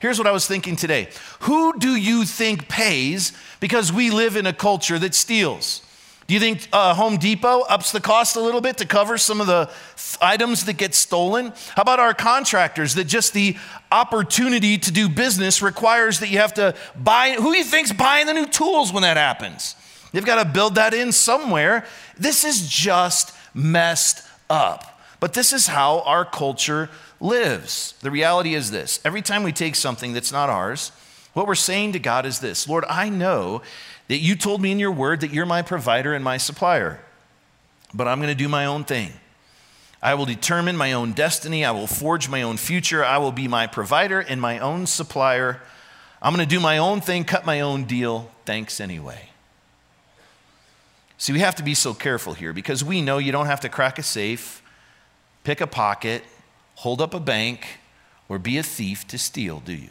Here's 0.00 0.16
what 0.16 0.26
I 0.26 0.32
was 0.32 0.46
thinking 0.46 0.76
today 0.76 1.08
Who 1.40 1.78
do 1.78 1.94
you 1.94 2.24
think 2.24 2.68
pays 2.68 3.32
because 3.60 3.92
we 3.92 4.10
live 4.10 4.36
in 4.36 4.46
a 4.46 4.52
culture 4.52 4.98
that 4.98 5.14
steals? 5.14 5.82
Do 6.26 6.34
you 6.34 6.40
think 6.40 6.68
uh, 6.72 6.94
Home 6.94 7.16
Depot 7.16 7.62
ups 7.62 7.90
the 7.90 8.00
cost 8.00 8.36
a 8.36 8.40
little 8.40 8.60
bit 8.60 8.78
to 8.78 8.86
cover 8.86 9.18
some 9.18 9.40
of 9.40 9.48
the 9.48 9.64
th- 9.64 10.16
items 10.22 10.64
that 10.66 10.74
get 10.74 10.94
stolen? 10.94 11.52
How 11.74 11.82
about 11.82 11.98
our 11.98 12.14
contractors 12.14 12.94
that 12.94 13.08
just 13.08 13.32
the 13.32 13.56
opportunity 13.90 14.78
to 14.78 14.92
do 14.92 15.08
business 15.08 15.60
requires 15.60 16.20
that 16.20 16.28
you 16.28 16.38
have 16.38 16.54
to 16.54 16.76
buy? 16.94 17.32
Who 17.32 17.50
do 17.50 17.58
you 17.58 17.64
think's 17.64 17.92
buying 17.92 18.26
the 18.26 18.32
new 18.32 18.46
tools 18.46 18.92
when 18.92 19.02
that 19.02 19.16
happens? 19.16 19.74
They've 20.12 20.24
got 20.24 20.40
to 20.40 20.48
build 20.48 20.76
that 20.76 20.94
in 20.94 21.10
somewhere. 21.10 21.84
This 22.16 22.44
is 22.44 22.68
just 22.68 23.34
messed 23.52 24.24
up. 24.48 24.89
But 25.20 25.34
this 25.34 25.52
is 25.52 25.68
how 25.68 26.00
our 26.00 26.24
culture 26.24 26.88
lives. 27.20 27.94
The 28.00 28.10
reality 28.10 28.54
is 28.54 28.70
this 28.70 29.00
every 29.04 29.22
time 29.22 29.42
we 29.42 29.52
take 29.52 29.76
something 29.76 30.14
that's 30.14 30.32
not 30.32 30.48
ours, 30.48 30.90
what 31.34 31.46
we're 31.46 31.54
saying 31.54 31.92
to 31.92 31.98
God 31.98 32.26
is 32.26 32.40
this 32.40 32.66
Lord, 32.66 32.84
I 32.88 33.10
know 33.10 33.62
that 34.08 34.18
you 34.18 34.34
told 34.34 34.60
me 34.60 34.72
in 34.72 34.78
your 34.78 34.90
word 34.90 35.20
that 35.20 35.32
you're 35.32 35.46
my 35.46 35.62
provider 35.62 36.14
and 36.14 36.24
my 36.24 36.38
supplier, 36.38 37.00
but 37.94 38.08
I'm 38.08 38.18
going 38.18 38.30
to 38.30 38.34
do 38.34 38.48
my 38.48 38.66
own 38.66 38.84
thing. 38.84 39.12
I 40.02 40.14
will 40.14 40.24
determine 40.24 40.78
my 40.78 40.94
own 40.94 41.12
destiny. 41.12 41.62
I 41.64 41.72
will 41.72 41.86
forge 41.86 42.28
my 42.28 42.40
own 42.40 42.56
future. 42.56 43.04
I 43.04 43.18
will 43.18 43.32
be 43.32 43.46
my 43.46 43.66
provider 43.66 44.18
and 44.18 44.40
my 44.40 44.58
own 44.58 44.86
supplier. 44.86 45.60
I'm 46.22 46.34
going 46.34 46.46
to 46.46 46.54
do 46.54 46.60
my 46.60 46.78
own 46.78 47.02
thing, 47.02 47.24
cut 47.24 47.44
my 47.44 47.60
own 47.60 47.84
deal. 47.84 48.30
Thanks 48.46 48.80
anyway. 48.80 49.28
See, 51.18 51.34
we 51.34 51.40
have 51.40 51.56
to 51.56 51.62
be 51.62 51.74
so 51.74 51.92
careful 51.92 52.32
here 52.32 52.54
because 52.54 52.82
we 52.82 53.02
know 53.02 53.18
you 53.18 53.30
don't 53.30 53.44
have 53.44 53.60
to 53.60 53.68
crack 53.68 53.98
a 53.98 54.02
safe 54.02 54.62
pick 55.44 55.60
a 55.60 55.66
pocket, 55.66 56.22
hold 56.76 57.00
up 57.00 57.14
a 57.14 57.20
bank, 57.20 57.66
or 58.28 58.38
be 58.38 58.58
a 58.58 58.62
thief 58.62 59.06
to 59.08 59.18
steal, 59.18 59.60
do 59.60 59.72
you? 59.72 59.90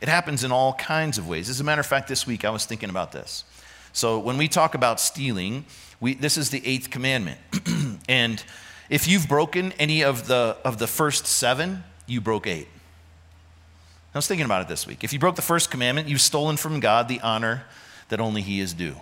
It 0.00 0.08
happens 0.08 0.44
in 0.44 0.52
all 0.52 0.74
kinds 0.74 1.18
of 1.18 1.26
ways. 1.28 1.48
As 1.48 1.60
a 1.60 1.64
matter 1.64 1.80
of 1.80 1.86
fact, 1.86 2.08
this 2.08 2.26
week 2.26 2.44
I 2.44 2.50
was 2.50 2.66
thinking 2.66 2.90
about 2.90 3.12
this. 3.12 3.44
So 3.92 4.18
when 4.18 4.36
we 4.36 4.48
talk 4.48 4.74
about 4.74 5.00
stealing, 5.00 5.64
we, 6.00 6.14
this 6.14 6.36
is 6.36 6.50
the 6.50 6.64
eighth 6.66 6.90
commandment. 6.90 7.38
and 8.08 8.42
if 8.90 9.08
you've 9.08 9.28
broken 9.28 9.72
any 9.78 10.02
of 10.02 10.26
the, 10.26 10.56
of 10.64 10.78
the 10.78 10.86
first 10.86 11.26
seven, 11.26 11.84
you 12.06 12.20
broke 12.20 12.46
eight. 12.46 12.68
I 14.14 14.18
was 14.18 14.28
thinking 14.28 14.44
about 14.44 14.62
it 14.62 14.68
this 14.68 14.86
week. 14.86 15.02
If 15.02 15.12
you 15.12 15.18
broke 15.18 15.36
the 15.36 15.42
first 15.42 15.70
commandment, 15.70 16.08
you've 16.08 16.20
stolen 16.20 16.56
from 16.56 16.78
God 16.80 17.08
the 17.08 17.20
honor 17.20 17.64
that 18.10 18.20
only 18.20 18.42
He 18.42 18.60
is 18.60 18.74
due. 18.74 18.96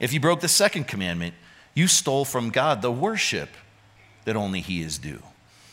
If 0.00 0.12
you 0.12 0.20
broke 0.20 0.40
the 0.40 0.48
second 0.48 0.88
commandment, 0.88 1.34
you 1.74 1.86
stole 1.86 2.24
from 2.24 2.50
God 2.50 2.82
the 2.82 2.90
worship 2.90 3.50
that 4.26 4.36
only 4.36 4.60
He 4.60 4.82
is 4.82 4.98
due. 4.98 5.22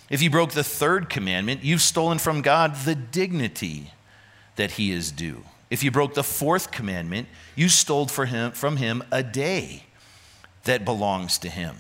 If 0.10 0.22
you 0.22 0.30
broke 0.30 0.52
the 0.52 0.64
third 0.64 1.10
commandment, 1.10 1.64
you've 1.64 1.82
stolen 1.82 2.20
from 2.20 2.42
God 2.42 2.76
the 2.86 2.96
dignity 2.96 3.92
that 4.56 4.72
He 4.72 4.92
is 4.92 5.12
due. 5.12 5.44
If 5.70 5.84
you 5.84 5.92
broke 5.92 6.14
the 6.14 6.24
fourth 6.24 6.72
commandment, 6.72 7.28
you 7.56 7.68
stole 7.68 8.06
him, 8.06 8.52
from 8.52 8.78
Him 8.78 9.04
a 9.12 9.24
day 9.24 9.84
that 10.64 10.86
belongs 10.86 11.38
to 11.40 11.50
Him. 11.50 11.76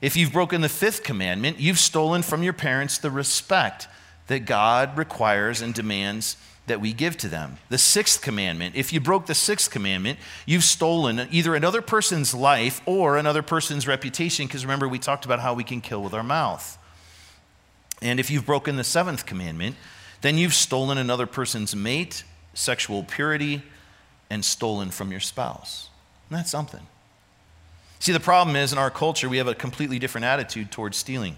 If 0.00 0.16
you've 0.16 0.32
broken 0.32 0.60
the 0.60 0.68
fifth 0.68 1.02
commandment, 1.02 1.58
you've 1.58 1.78
stolen 1.78 2.22
from 2.22 2.42
your 2.42 2.52
parents 2.52 2.98
the 2.98 3.10
respect 3.10 3.88
that 4.26 4.40
God 4.40 4.98
requires 4.98 5.62
and 5.62 5.72
demands 5.72 6.36
that 6.66 6.80
we 6.80 6.92
give 6.92 7.16
to 7.18 7.28
them. 7.28 7.58
The 7.68 7.78
sixth 7.78 8.22
commandment, 8.22 8.76
if 8.76 8.92
you 8.92 9.00
broke 9.00 9.26
the 9.26 9.34
sixth 9.34 9.70
commandment, 9.70 10.18
you've 10.46 10.64
stolen 10.64 11.26
either 11.30 11.54
another 11.54 11.82
person's 11.82 12.34
life 12.34 12.80
or 12.86 13.16
another 13.16 13.42
person's 13.42 13.88
reputation, 13.88 14.46
because 14.46 14.64
remember, 14.64 14.86
we 14.86 14.98
talked 14.98 15.24
about 15.24 15.40
how 15.40 15.54
we 15.54 15.64
can 15.64 15.80
kill 15.80 16.02
with 16.02 16.14
our 16.14 16.22
mouth. 16.22 16.78
And 18.00 18.20
if 18.20 18.30
you've 18.30 18.46
broken 18.46 18.76
the 18.76 18.84
seventh 18.84 19.26
commandment, 19.26 19.76
then 20.20 20.38
you've 20.38 20.54
stolen 20.54 20.98
another 20.98 21.26
person's 21.26 21.74
mate, 21.74 22.24
sexual 22.54 23.02
purity, 23.02 23.62
and 24.30 24.44
stolen 24.44 24.90
from 24.90 25.10
your 25.10 25.20
spouse. 25.20 25.88
And 26.30 26.38
that's 26.38 26.50
something. 26.50 26.86
See, 27.98 28.12
the 28.12 28.20
problem 28.20 28.56
is 28.56 28.72
in 28.72 28.78
our 28.78 28.90
culture, 28.90 29.28
we 29.28 29.38
have 29.38 29.48
a 29.48 29.54
completely 29.54 29.98
different 29.98 30.24
attitude 30.24 30.70
towards 30.70 30.96
stealing. 30.96 31.36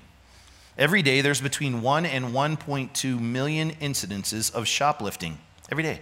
Every 0.76 1.02
day, 1.02 1.21
there's 1.21 1.40
between 1.40 1.83
1 1.83 2.07
and 2.07 2.26
1.2 2.26 3.21
million 3.21 3.73
incidences 3.76 4.52
of 4.52 4.66
shoplifting. 4.66 5.38
Every 5.71 5.83
day. 5.83 6.00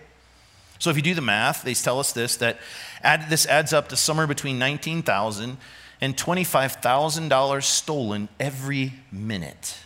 So 0.79 0.91
if 0.91 0.97
you 0.97 1.03
do 1.03 1.15
the 1.15 1.21
math, 1.21 1.63
they 1.63 1.75
tell 1.75 2.01
us 2.01 2.13
this 2.13 2.37
that 2.37 2.59
add, 3.03 3.31
this 3.31 3.47
adds 3.47 3.73
up 3.73 3.89
to 3.91 3.97
somewhere 3.97 4.27
between 4.27 4.59
$19,000 4.59 5.57
and 6.01 6.17
$25,000 6.17 7.63
stolen 7.63 8.29
every 8.41 8.93
minute. 9.13 9.79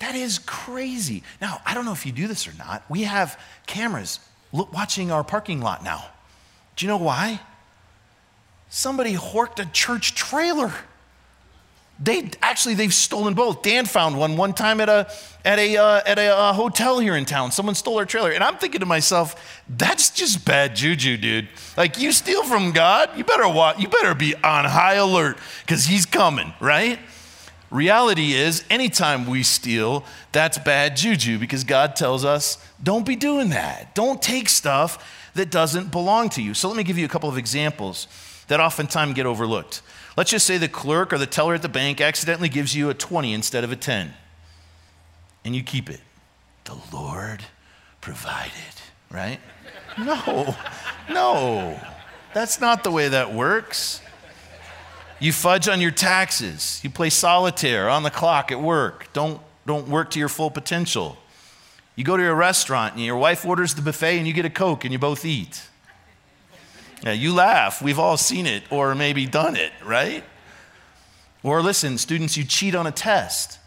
That 0.00 0.14
is 0.14 0.40
crazy. 0.40 1.22
Now, 1.40 1.60
I 1.64 1.74
don't 1.74 1.84
know 1.84 1.92
if 1.92 2.04
you 2.06 2.12
do 2.12 2.26
this 2.26 2.48
or 2.48 2.52
not. 2.58 2.82
We 2.88 3.02
have 3.02 3.38
cameras 3.66 4.18
watching 4.50 5.12
our 5.12 5.22
parking 5.22 5.60
lot 5.60 5.84
now. 5.84 6.06
Do 6.74 6.86
you 6.86 6.88
know 6.88 6.96
why? 6.96 7.40
Somebody 8.70 9.14
horked 9.14 9.60
a 9.60 9.66
church 9.66 10.14
trailer. 10.14 10.72
They 12.02 12.30
actually 12.40 12.74
they've 12.74 12.94
stolen 12.94 13.34
both. 13.34 13.62
Dan 13.62 13.84
found 13.84 14.18
one 14.18 14.36
one 14.36 14.54
time 14.54 14.80
at 14.80 14.88
a 14.88 15.12
at 15.44 15.58
a 15.58 15.76
uh, 15.76 16.00
at 16.06 16.18
a 16.18 16.34
uh, 16.34 16.52
hotel 16.54 16.98
here 16.98 17.14
in 17.14 17.26
town. 17.26 17.52
Someone 17.52 17.74
stole 17.74 17.98
our 17.98 18.06
trailer, 18.06 18.30
and 18.30 18.42
I'm 18.42 18.56
thinking 18.56 18.80
to 18.80 18.86
myself, 18.86 19.62
that's 19.68 20.08
just 20.08 20.46
bad 20.46 20.74
juju, 20.74 21.18
dude. 21.18 21.48
Like 21.76 21.98
you 21.98 22.12
steal 22.12 22.42
from 22.44 22.72
God, 22.72 23.10
you 23.18 23.24
better 23.24 23.48
watch. 23.48 23.78
You 23.78 23.88
better 23.88 24.14
be 24.14 24.34
on 24.36 24.64
high 24.64 24.94
alert 24.94 25.36
because 25.60 25.84
He's 25.84 26.06
coming, 26.06 26.54
right? 26.58 26.98
Reality 27.70 28.32
is, 28.32 28.64
anytime 28.68 29.26
we 29.26 29.44
steal, 29.44 30.04
that's 30.32 30.58
bad 30.58 30.96
juju 30.96 31.38
because 31.38 31.62
God 31.62 31.94
tells 31.94 32.24
us, 32.24 32.58
don't 32.82 33.06
be 33.06 33.14
doing 33.14 33.50
that. 33.50 33.94
Don't 33.94 34.20
take 34.20 34.48
stuff 34.48 35.30
that 35.34 35.50
doesn't 35.50 35.92
belong 35.92 36.30
to 36.30 36.42
you. 36.42 36.54
So 36.54 36.66
let 36.66 36.76
me 36.76 36.82
give 36.82 36.98
you 36.98 37.04
a 37.04 37.08
couple 37.08 37.28
of 37.28 37.38
examples 37.38 38.08
that 38.48 38.58
oftentimes 38.58 39.14
get 39.14 39.26
overlooked. 39.26 39.82
Let's 40.16 40.30
just 40.30 40.46
say 40.46 40.58
the 40.58 40.68
clerk 40.68 41.12
or 41.12 41.18
the 41.18 41.26
teller 41.26 41.54
at 41.54 41.62
the 41.62 41.68
bank 41.68 42.00
accidentally 42.00 42.48
gives 42.48 42.74
you 42.74 42.90
a 42.90 42.94
20 42.94 43.32
instead 43.32 43.64
of 43.64 43.72
a 43.72 43.76
10, 43.76 44.12
and 45.44 45.54
you 45.54 45.62
keep 45.62 45.88
it. 45.88 46.00
The 46.64 46.76
Lord 46.92 47.44
provided, 48.00 48.52
right? 49.10 49.40
No, 49.98 50.54
no, 51.08 51.80
that's 52.34 52.60
not 52.60 52.84
the 52.84 52.90
way 52.90 53.08
that 53.08 53.32
works. 53.32 54.00
You 55.20 55.32
fudge 55.32 55.68
on 55.68 55.80
your 55.80 55.90
taxes. 55.90 56.80
You 56.82 56.88
play 56.90 57.10
solitaire 57.10 57.90
on 57.90 58.02
the 58.02 58.10
clock 58.10 58.50
at 58.50 58.60
work. 58.60 59.12
Don't, 59.12 59.40
don't 59.66 59.88
work 59.88 60.10
to 60.12 60.18
your 60.18 60.28
full 60.28 60.50
potential. 60.50 61.18
You 61.94 62.04
go 62.04 62.16
to 62.16 62.26
a 62.26 62.34
restaurant 62.34 62.94
and 62.94 63.04
your 63.04 63.18
wife 63.18 63.44
orders 63.44 63.74
the 63.74 63.82
buffet 63.82 64.16
and 64.16 64.26
you 64.26 64.32
get 64.32 64.46
a 64.46 64.50
Coke 64.50 64.84
and 64.84 64.92
you 64.92 64.98
both 64.98 65.26
eat. 65.26 65.68
Yeah, 67.02 67.12
you 67.12 67.34
laugh. 67.34 67.80
We've 67.80 67.98
all 67.98 68.16
seen 68.16 68.46
it 68.46 68.62
or 68.70 68.94
maybe 68.94 69.26
done 69.26 69.56
it, 69.56 69.72
right? 69.84 70.24
Or 71.42 71.62
listen, 71.62 71.96
students, 71.98 72.36
you 72.36 72.44
cheat 72.44 72.74
on 72.74 72.86
a 72.86 72.92
test. 72.92 73.58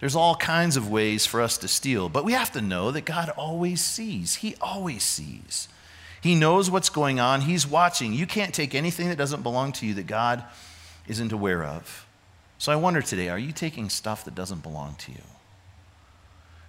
There's 0.00 0.16
all 0.16 0.36
kinds 0.36 0.76
of 0.76 0.90
ways 0.90 1.24
for 1.24 1.40
us 1.40 1.56
to 1.58 1.68
steal, 1.68 2.08
but 2.10 2.24
we 2.24 2.32
have 2.32 2.52
to 2.52 2.60
know 2.60 2.90
that 2.90 3.06
God 3.06 3.30
always 3.30 3.82
sees. 3.82 4.36
He 4.36 4.54
always 4.60 5.02
sees. 5.02 5.68
He 6.20 6.34
knows 6.34 6.70
what's 6.70 6.90
going 6.90 7.20
on. 7.20 7.42
He's 7.42 7.66
watching. 7.66 8.12
You 8.12 8.26
can't 8.26 8.54
take 8.54 8.74
anything 8.74 9.08
that 9.08 9.18
doesn't 9.18 9.42
belong 9.42 9.72
to 9.72 9.86
you 9.86 9.94
that 9.94 10.06
God 10.06 10.44
isn't 11.06 11.32
aware 11.32 11.64
of. 11.64 12.06
So 12.58 12.72
I 12.72 12.76
wonder 12.76 13.02
today, 13.02 13.28
are 13.28 13.38
you 13.38 13.52
taking 13.52 13.88
stuff 13.88 14.24
that 14.24 14.34
doesn't 14.34 14.62
belong 14.62 14.96
to 15.00 15.12
you? 15.12 15.22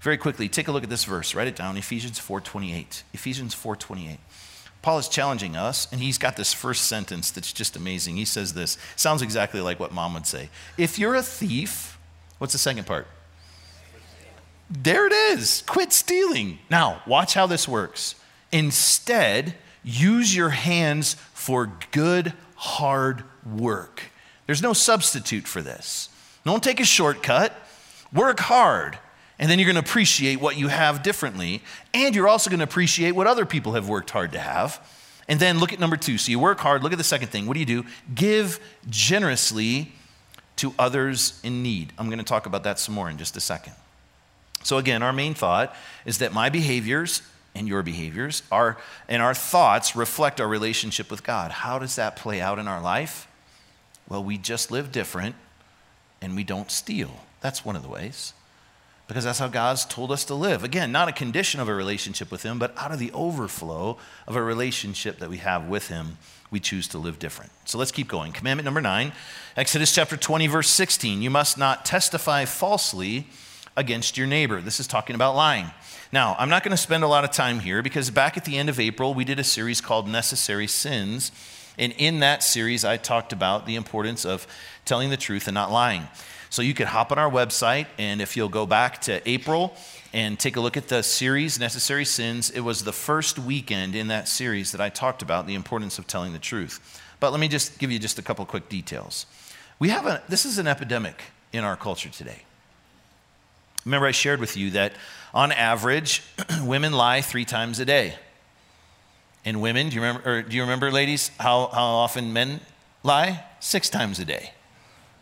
Very 0.02 0.18
quickly, 0.18 0.48
take 0.48 0.68
a 0.68 0.72
look 0.72 0.84
at 0.84 0.90
this 0.90 1.04
verse. 1.04 1.34
Write 1.34 1.48
it 1.48 1.56
down, 1.56 1.78
Ephesians 1.78 2.20
4:28. 2.20 3.04
Ephesians 3.14 3.56
4:28. 3.56 4.20
Paul 4.86 5.00
is 5.00 5.10
challenging 5.10 5.56
us, 5.56 5.88
and 5.92 6.00
he's 6.00 6.20
got 6.20 6.36
this 6.38 6.54
first 6.54 6.84
sentence 6.84 7.32
that's 7.32 7.52
just 7.52 7.76
amazing. 7.76 8.18
He 8.18 8.24
says 8.24 8.54
this. 8.54 8.78
Sounds 8.96 9.24
exactly 9.24 9.60
like 9.60 9.80
what 9.80 9.92
mom 9.92 10.14
would 10.14 10.28
say. 10.28 10.50
If 10.78 11.00
you're 11.00 11.16
a 11.16 11.24
thief, 11.24 11.98
what's 12.38 12.54
the 12.54 12.60
second 12.60 12.86
part? 12.86 13.08
There 14.70 15.08
it 15.08 15.12
is. 15.12 15.64
Quit 15.66 15.92
stealing. 15.92 16.60
Now, 16.70 17.02
watch 17.08 17.34
how 17.34 17.48
this 17.48 17.68
works. 17.68 18.14
Instead, 18.52 19.56
use 19.84 20.36
your 20.36 20.50
hands 20.50 21.16
for 21.34 21.72
good, 21.90 22.34
hard 22.54 23.24
work. 23.44 24.04
There's 24.46 24.62
no 24.62 24.74
substitute 24.74 25.48
for 25.48 25.64
this. 25.64 26.10
Don't 26.46 26.62
take 26.62 26.80
a 26.80 26.86
shortcut. 26.86 27.54
Work 28.14 28.40
hard. 28.40 29.00
And 29.38 29.50
then 29.50 29.60
you're 29.60 29.66
going 29.66 29.82
to 29.82 29.88
appreciate 29.88 30.40
what 30.40 30.58
you 30.58 30.70
have 30.70 31.04
differently. 31.04 31.62
And 31.94 32.16
you're 32.16 32.28
also 32.28 32.50
going 32.50 32.60
to 32.60 32.64
appreciate 32.64 33.12
what 33.12 33.28
other 33.28 33.46
people 33.46 33.74
have 33.74 33.90
worked 33.90 34.10
hard 34.12 34.32
to 34.32 34.40
have. 34.40 34.86
And 35.28 35.40
then 35.40 35.60
look 35.60 35.74
at 35.74 35.80
number 35.80 35.98
two. 35.98 36.18
So 36.18 36.32
you 36.32 36.40
work 36.40 36.60
hard. 36.60 36.84
Look 36.84 36.92
at 36.92 36.98
the 36.98 37.04
second 37.04 37.30
thing. 37.30 37.46
What 37.46 37.56
do 37.56 37.60
you 37.60 37.66
do? 37.66 37.86
Give 38.14 38.60
generously 38.90 39.92
to 40.58 40.74
others 40.80 41.40
in 41.44 41.64
need. 41.64 41.92
I'm 41.98 42.08
going 42.08 42.20
to 42.20 42.26
talk 42.26 42.46
about 42.46 42.64
that 42.64 42.80
some 42.80 42.96
more 42.96 43.10
in 43.10 43.18
just 43.18 43.36
a 43.36 43.42
second. 43.42 43.74
So, 44.64 44.78
again, 44.78 45.04
our 45.04 45.14
main 45.14 45.34
thought 45.34 45.76
is 46.06 46.20
that 46.20 46.34
my 46.34 46.50
behaviors 46.50 47.22
and 47.54 47.68
your 47.68 47.84
behaviors 47.84 48.42
are, 48.52 48.78
and 49.08 49.22
our 49.22 49.34
thoughts 49.34 49.96
reflect 49.96 50.42
our 50.42 50.48
relationship 50.48 51.12
with 51.12 51.24
God. 51.24 51.52
How 51.52 51.78
does 51.78 51.96
that 51.98 52.16
play 52.16 52.42
out 52.42 52.58
in 52.58 52.68
our 52.68 52.82
life? 52.82 53.28
Well, 54.10 54.24
we 54.24 54.38
just 54.38 54.72
live 54.72 54.92
different 54.92 55.36
and 56.22 56.36
we 56.36 56.44
don't 56.44 56.72
steal. 56.72 57.12
That's 57.42 57.64
one 57.64 57.76
of 57.76 57.84
the 57.84 57.90
ways. 57.90 58.34
Because 59.08 59.24
that's 59.24 59.40
how 59.40 59.48
God's 59.48 59.86
told 59.86 60.12
us 60.12 60.26
to 60.26 60.34
live. 60.34 60.64
Again, 60.64 60.92
not 60.92 61.08
a 61.08 61.12
condition 61.12 61.60
of 61.60 61.70
a 61.70 61.76
relationship 61.76 62.32
with 62.32 62.44
Him, 62.44 62.58
but 62.58 62.76
out 62.78 62.92
of 62.92 62.98
the 62.98 63.12
overflow 63.12 63.98
of 64.28 64.36
a 64.36 64.42
relationship 64.42 65.20
that 65.20 65.30
we 65.30 65.38
have 65.38 65.68
with 65.68 65.90
Him, 65.90 66.18
we 66.50 66.60
choose 66.60 66.88
to 66.90 66.98
live 66.98 67.20
different. 67.20 67.52
So 67.66 67.78
let's 67.78 67.92
keep 67.92 68.08
going. 68.08 68.32
Commandment 68.32 68.66
number 68.66 68.82
nine, 68.82 69.14
Exodus 69.56 69.94
chapter 69.94 70.18
20, 70.18 70.48
verse 70.48 70.70
16. 70.70 71.22
You 71.22 71.30
must 71.30 71.58
not 71.58 71.86
testify 71.86 72.46
falsely 72.46 73.28
against 73.78 74.18
your 74.18 74.26
neighbor. 74.26 74.62
This 74.62 74.80
is 74.80 74.88
talking 74.88 75.16
about 75.16 75.36
lying. 75.36 75.68
Now, 76.12 76.36
I'm 76.40 76.50
not 76.50 76.64
going 76.64 76.72
to 76.72 76.78
spend 76.78 77.04
a 77.04 77.08
lot 77.08 77.24
of 77.24 77.32
time 77.32 77.60
here 77.60 77.82
because 77.82 78.10
back 78.10 78.38
at 78.38 78.46
the 78.46 78.58
end 78.58 78.70
of 78.70 78.80
April, 78.80 79.14
we 79.14 79.26
did 79.26 79.40
a 79.40 79.44
series 79.44 79.82
called 79.82 80.08
Necessary 80.08 80.68
Sins. 80.68 81.32
And 81.78 81.94
in 81.98 82.22
that 82.22 82.42
series, 82.42 82.86
I 82.86 82.98
talked 82.98 83.34
about 83.34 83.66
the 83.66 83.76
importance 83.76 84.26
of 84.26 84.48
telling 84.86 85.10
the 85.10 85.18
truth 85.18 85.48
and 85.48 85.54
not 85.54 85.72
lying. 85.72 86.08
So 86.56 86.62
you 86.62 86.74
could 86.74 86.88
hop 86.88 87.12
on 87.12 87.20
our 87.20 87.30
website, 87.30 87.86
and 87.98 88.22
if 88.22 88.38
you'll 88.38 88.48
go 88.48 88.66
back 88.66 89.02
to 89.02 89.30
April 89.30 89.76
and 90.14 90.40
take 90.40 90.56
a 90.56 90.62
look 90.62 90.78
at 90.78 90.88
the 90.88 91.04
series, 91.04 91.60
Necessary 91.60 92.06
Sins, 92.06 92.50
it 92.50 92.62
was 92.62 92.86
the 92.86 92.94
first 92.94 93.38
weekend 93.38 93.94
in 93.94 94.08
that 94.08 94.30
series 94.30 94.72
that 94.72 94.80
I 94.80 94.88
talked 94.88 95.22
about 95.22 95.48
the 95.48 95.54
importance 95.54 96.00
of 96.00 96.08
telling 96.08 96.32
the 96.32 96.40
truth. 96.40 97.02
But 97.20 97.32
let 97.32 97.42
me 97.42 97.50
just 97.50 97.78
give 97.78 97.92
you 97.92 98.00
just 98.00 98.20
a 98.20 98.22
couple 98.22 98.46
quick 98.46 98.70
details. 98.70 99.26
We 99.80 99.90
have 99.90 100.06
a, 100.06 100.24
this 100.30 100.46
is 100.46 100.58
an 100.58 100.66
epidemic 100.66 101.24
in 101.52 101.66
our 101.66 101.76
culture 101.76 102.08
today. 102.08 102.44
Remember, 103.84 104.08
I 104.08 104.12
shared 104.12 104.40
with 104.40 104.56
you 104.56 104.72
that 104.72 104.94
on 105.34 105.52
average, 105.52 106.24
women 106.64 106.94
lie 106.94 107.20
three 107.20 107.44
times 107.44 107.82
a 107.82 107.86
day. 107.86 108.16
And 109.44 109.62
women, 109.62 109.90
do 109.90 109.96
you 109.96 110.02
remember, 110.02 110.42
do 110.42 110.56
you 110.56 110.62
remember 110.62 110.90
ladies, 110.90 111.32
how, 111.38 111.68
how 111.68 111.84
often 111.84 112.32
men 112.32 112.62
lie? 113.04 113.44
Six 113.60 113.90
times 113.90 114.20
a 114.20 114.26
day. 114.26 114.52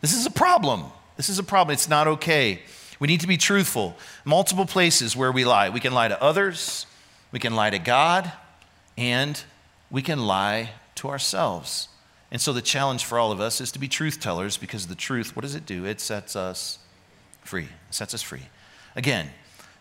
This 0.01 0.13
is 0.13 0.27
a 0.27 0.31
problem. 0.31 0.91
This 1.17 1.29
is 1.29 1.39
a 1.39 1.43
problem. 1.43 1.73
It's 1.73 1.89
not 1.89 2.07
okay. 2.07 2.61
We 2.99 3.07
need 3.07 3.21
to 3.21 3.27
be 3.27 3.37
truthful. 3.37 3.97
Multiple 4.25 4.65
places 4.65 5.15
where 5.15 5.31
we 5.31 5.45
lie. 5.45 5.69
We 5.69 5.79
can 5.79 5.93
lie 5.93 6.07
to 6.07 6.21
others, 6.21 6.85
we 7.31 7.39
can 7.39 7.55
lie 7.55 7.69
to 7.69 7.79
God, 7.79 8.31
and 8.97 9.41
we 9.91 10.01
can 10.01 10.25
lie 10.25 10.71
to 10.95 11.09
ourselves. 11.09 11.89
And 12.31 12.41
so 12.41 12.53
the 12.53 12.61
challenge 12.61 13.05
for 13.05 13.19
all 13.19 13.31
of 13.31 13.39
us 13.39 13.61
is 13.61 13.71
to 13.73 13.79
be 13.79 13.87
truth 13.87 14.19
tellers 14.19 14.57
because 14.57 14.87
the 14.87 14.95
truth, 14.95 15.35
what 15.35 15.43
does 15.43 15.53
it 15.53 15.65
do? 15.65 15.85
It 15.85 15.99
sets 15.99 16.35
us 16.35 16.79
free. 17.41 17.67
It 17.89 17.93
sets 17.93 18.13
us 18.13 18.21
free. 18.21 18.47
Again, 18.95 19.29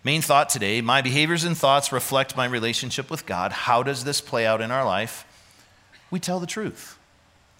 main 0.04 0.20
thought 0.20 0.48
today 0.48 0.80
my 0.80 1.00
behaviors 1.00 1.44
and 1.44 1.56
thoughts 1.56 1.92
reflect 1.92 2.36
my 2.36 2.44
relationship 2.44 3.10
with 3.10 3.24
God. 3.24 3.52
How 3.52 3.82
does 3.82 4.04
this 4.04 4.20
play 4.20 4.44
out 4.44 4.60
in 4.60 4.70
our 4.70 4.84
life? 4.84 5.24
We 6.10 6.20
tell 6.20 6.40
the 6.40 6.46
truth, 6.46 6.98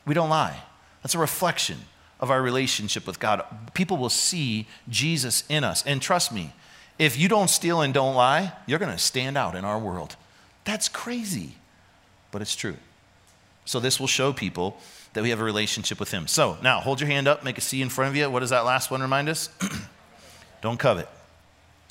we 0.05 0.13
don't 0.13 0.29
lie. 0.29 0.61
That's 1.03 1.15
a 1.15 1.19
reflection 1.19 1.79
of 2.23 2.31
our 2.31 2.41
relationship 2.41 3.07
with 3.07 3.21
God. 3.21 3.45
People 3.75 3.99
will 3.99 4.09
see 4.09 4.67
Jesus 4.89 5.45
in 5.51 5.65
us. 5.65 5.85
And 5.85 6.01
trust 6.01 6.33
me, 6.33 6.55
if 6.99 7.19
you 7.19 7.29
don't 7.29 7.51
steal 7.51 7.83
and 7.83 7.93
don't 7.93 8.15
lie, 8.15 8.53
you're 8.67 8.79
going 8.79 8.93
to 8.93 8.99
stand 8.99 9.37
out 9.37 9.55
in 9.55 9.65
our 9.65 9.79
world. 9.79 10.17
That's 10.65 10.89
crazy, 10.89 11.57
but 12.31 12.41
it's 12.41 12.55
true. 12.57 12.77
So, 13.65 13.81
this 13.81 14.01
will 14.01 14.07
show 14.07 14.33
people 14.33 14.79
that 15.13 15.23
we 15.23 15.31
have 15.31 15.41
a 15.41 15.45
relationship 15.45 16.01
with 16.01 16.11
Him. 16.11 16.27
So 16.27 16.57
now 16.63 16.81
hold 16.81 17.01
your 17.01 17.09
hand 17.09 17.29
up, 17.29 17.45
make 17.45 17.59
a 17.59 17.61
C 17.61 17.83
in 17.83 17.89
front 17.89 18.11
of 18.11 18.17
you. 18.17 18.29
What 18.31 18.41
does 18.41 18.51
that 18.51 18.65
last 18.65 18.91
one 18.91 19.03
remind 19.03 19.29
us? 19.29 19.51
Don't 20.63 20.79
covet. 20.79 21.09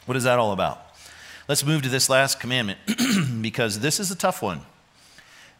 What 0.06 0.18
is 0.18 0.24
that 0.24 0.40
all 0.40 0.52
about? 0.52 0.82
Let's 1.48 1.66
move 1.66 1.82
to 1.84 1.90
this 1.90 2.10
last 2.10 2.40
commandment 2.40 2.80
because 3.42 3.80
this 3.80 4.00
is 4.00 4.12
a 4.12 4.16
tough 4.16 4.42
one. 4.42 4.62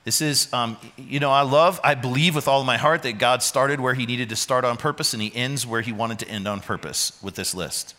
This 0.04 0.20
is, 0.20 0.52
um, 0.52 0.78
you 0.98 1.20
know, 1.20 1.30
I 1.30 1.44
love, 1.44 1.80
I 1.84 1.94
believe 1.94 2.34
with 2.34 2.48
all 2.48 2.64
my 2.64 2.78
heart 2.78 3.04
that 3.04 3.20
God 3.20 3.44
started 3.44 3.80
where 3.80 3.94
He 3.94 4.08
needed 4.08 4.30
to 4.30 4.36
start 4.36 4.66
on 4.66 4.78
purpose 4.78 5.14
and 5.14 5.22
He 5.22 5.34
ends 5.36 5.66
where 5.66 5.82
He 5.82 5.92
wanted 5.92 6.20
to 6.20 6.28
end 6.28 6.48
on 6.48 6.60
purpose 6.60 7.20
with 7.22 7.36
this 7.36 7.54
list. 7.54 7.94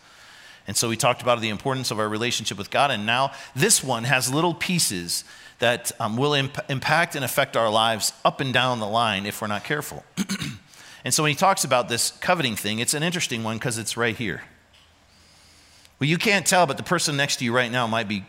And 0.67 0.75
so 0.75 0.89
we 0.89 0.97
talked 0.97 1.21
about 1.21 1.39
the 1.39 1.49
importance 1.49 1.91
of 1.91 1.99
our 1.99 2.07
relationship 2.07 2.57
with 2.57 2.69
God, 2.69 2.91
and 2.91 3.05
now 3.05 3.31
this 3.55 3.83
one 3.83 4.05
has 4.05 4.33
little 4.33 4.53
pieces 4.53 5.23
that 5.59 5.91
um, 5.99 6.17
will 6.17 6.33
imp- 6.33 6.69
impact 6.69 7.15
and 7.15 7.23
affect 7.23 7.55
our 7.55 7.69
lives 7.69 8.11
up 8.25 8.41
and 8.41 8.53
down 8.53 8.79
the 8.79 8.87
line 8.87 9.25
if 9.25 9.41
we're 9.41 9.47
not 9.47 9.63
careful. 9.63 10.03
and 11.05 11.13
so 11.13 11.23
when 11.23 11.31
he 11.31 11.35
talks 11.35 11.63
about 11.63 11.87
this 11.87 12.11
coveting 12.11 12.55
thing, 12.55 12.79
it's 12.79 12.93
an 12.93 13.03
interesting 13.03 13.43
one 13.43 13.57
because 13.57 13.77
it's 13.77 13.95
right 13.95 14.15
here. 14.15 14.41
Well, 15.99 16.09
you 16.09 16.17
can't 16.17 16.45
tell, 16.45 16.65
but 16.65 16.75
the 16.75 16.83
person 16.83 17.15
next 17.15 17.37
to 17.37 17.45
you 17.45 17.53
right 17.53 17.71
now 17.71 17.87
might 17.87 18.09
be, 18.09 18.25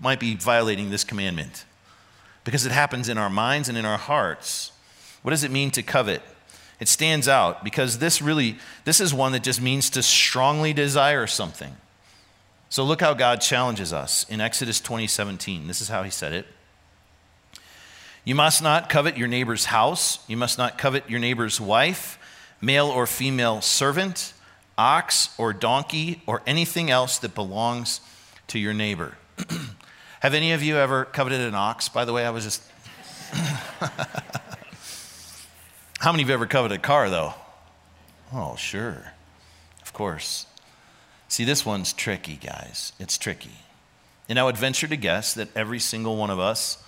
might 0.00 0.20
be 0.20 0.34
violating 0.34 0.90
this 0.90 1.04
commandment 1.04 1.66
because 2.44 2.66
it 2.66 2.72
happens 2.72 3.08
in 3.08 3.18
our 3.18 3.30
minds 3.30 3.68
and 3.68 3.78
in 3.78 3.84
our 3.84 3.98
hearts. 3.98 4.72
What 5.22 5.30
does 5.30 5.44
it 5.44 5.50
mean 5.50 5.70
to 5.72 5.82
covet? 5.82 6.22
It 6.80 6.88
stands 6.88 7.28
out 7.28 7.62
because 7.62 7.98
this 7.98 8.20
really, 8.20 8.58
this 8.84 9.00
is 9.00 9.14
one 9.14 9.32
that 9.32 9.44
just 9.44 9.60
means 9.60 9.88
to 9.90 10.02
strongly 10.02 10.72
desire 10.72 11.26
something. 11.26 11.76
So 12.68 12.84
look 12.84 13.00
how 13.00 13.14
God 13.14 13.40
challenges 13.40 13.92
us 13.92 14.24
in 14.28 14.40
Exodus 14.40 14.80
20, 14.80 15.06
17. 15.06 15.68
This 15.68 15.80
is 15.80 15.88
how 15.88 16.02
he 16.02 16.10
said 16.10 16.32
it. 16.32 16.46
You 18.24 18.34
must 18.34 18.62
not 18.62 18.88
covet 18.88 19.16
your 19.16 19.28
neighbor's 19.28 19.66
house. 19.66 20.18
You 20.28 20.36
must 20.36 20.58
not 20.58 20.78
covet 20.78 21.10
your 21.10 21.20
neighbor's 21.20 21.60
wife, 21.60 22.18
male 22.60 22.86
or 22.86 23.06
female 23.06 23.60
servant, 23.60 24.32
ox 24.78 25.34
or 25.38 25.52
donkey, 25.52 26.22
or 26.26 26.42
anything 26.46 26.90
else 26.90 27.18
that 27.18 27.34
belongs 27.34 28.00
to 28.48 28.58
your 28.58 28.74
neighbor. 28.74 29.16
Have 30.22 30.34
any 30.34 30.52
of 30.52 30.62
you 30.62 30.76
ever 30.76 31.04
coveted 31.04 31.40
an 31.40 31.56
ox? 31.56 31.88
By 31.88 32.04
the 32.04 32.12
way, 32.12 32.24
I 32.24 32.30
was 32.30 32.44
just. 32.44 32.62
How 35.98 36.12
many 36.12 36.22
of 36.22 36.28
you 36.28 36.34
ever 36.34 36.46
coveted 36.46 36.78
a 36.78 36.80
car, 36.80 37.10
though? 37.10 37.34
Oh, 38.32 38.54
sure. 38.54 39.14
Of 39.82 39.92
course. 39.92 40.46
See, 41.26 41.42
this 41.42 41.66
one's 41.66 41.92
tricky, 41.92 42.36
guys. 42.36 42.92
It's 43.00 43.18
tricky. 43.18 43.58
And 44.28 44.38
I 44.38 44.44
would 44.44 44.56
venture 44.56 44.86
to 44.86 44.96
guess 44.96 45.34
that 45.34 45.48
every 45.56 45.80
single 45.80 46.16
one 46.16 46.30
of 46.30 46.38
us 46.38 46.80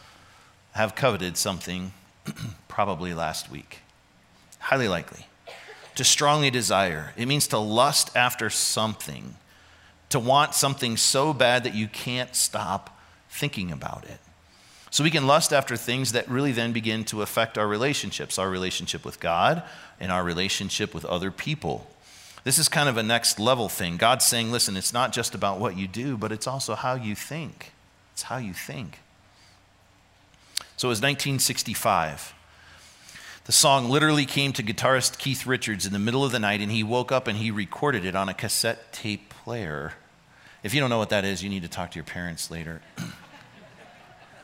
have 0.74 0.94
coveted 0.94 1.36
something 1.36 1.92
probably 2.68 3.14
last 3.14 3.50
week. 3.50 3.80
Highly 4.60 4.86
likely. 4.86 5.26
To 5.96 6.04
strongly 6.04 6.50
desire. 6.50 7.12
It 7.16 7.26
means 7.26 7.48
to 7.48 7.58
lust 7.58 8.16
after 8.16 8.48
something, 8.48 9.34
to 10.10 10.20
want 10.20 10.54
something 10.54 10.96
so 10.96 11.32
bad 11.32 11.64
that 11.64 11.74
you 11.74 11.88
can't 11.88 12.36
stop 12.36 12.93
thinking 13.34 13.72
about 13.72 14.04
it. 14.04 14.20
So 14.90 15.02
we 15.02 15.10
can 15.10 15.26
lust 15.26 15.52
after 15.52 15.76
things 15.76 16.12
that 16.12 16.28
really 16.28 16.52
then 16.52 16.72
begin 16.72 17.02
to 17.06 17.22
affect 17.22 17.58
our 17.58 17.66
relationships, 17.66 18.38
our 18.38 18.48
relationship 18.48 19.04
with 19.04 19.18
God 19.18 19.64
and 19.98 20.12
our 20.12 20.22
relationship 20.22 20.94
with 20.94 21.04
other 21.04 21.32
people. 21.32 21.90
This 22.44 22.58
is 22.60 22.68
kind 22.68 22.88
of 22.88 22.96
a 22.96 23.02
next 23.02 23.40
level 23.40 23.68
thing. 23.68 23.96
God's 23.96 24.24
saying, 24.24 24.52
listen, 24.52 24.76
it's 24.76 24.92
not 24.92 25.12
just 25.12 25.34
about 25.34 25.58
what 25.58 25.76
you 25.76 25.88
do, 25.88 26.16
but 26.16 26.30
it's 26.30 26.46
also 26.46 26.76
how 26.76 26.94
you 26.94 27.16
think. 27.16 27.72
It's 28.12 28.22
how 28.22 28.36
you 28.36 28.52
think. 28.52 29.00
So 30.76 30.86
it 30.86 30.90
was 30.90 30.98
1965. 30.98 32.32
The 33.46 33.52
song 33.52 33.90
literally 33.90 34.26
came 34.26 34.52
to 34.52 34.62
guitarist 34.62 35.18
Keith 35.18 35.44
Richards 35.44 35.86
in 35.86 35.92
the 35.92 35.98
middle 35.98 36.24
of 36.24 36.30
the 36.30 36.38
night, 36.38 36.60
and 36.60 36.70
he 36.70 36.84
woke 36.84 37.10
up 37.10 37.26
and 37.26 37.38
he 37.38 37.50
recorded 37.50 38.04
it 38.04 38.14
on 38.14 38.28
a 38.28 38.34
cassette 38.34 38.92
tape 38.92 39.28
player. 39.28 39.94
If 40.62 40.72
you 40.72 40.80
don't 40.80 40.88
know 40.88 40.98
what 40.98 41.10
that 41.10 41.24
is, 41.24 41.42
you 41.42 41.50
need 41.50 41.62
to 41.62 41.68
talk 41.68 41.90
to 41.90 41.96
your 41.96 42.04
parents 42.04 42.48
later. 42.48 42.80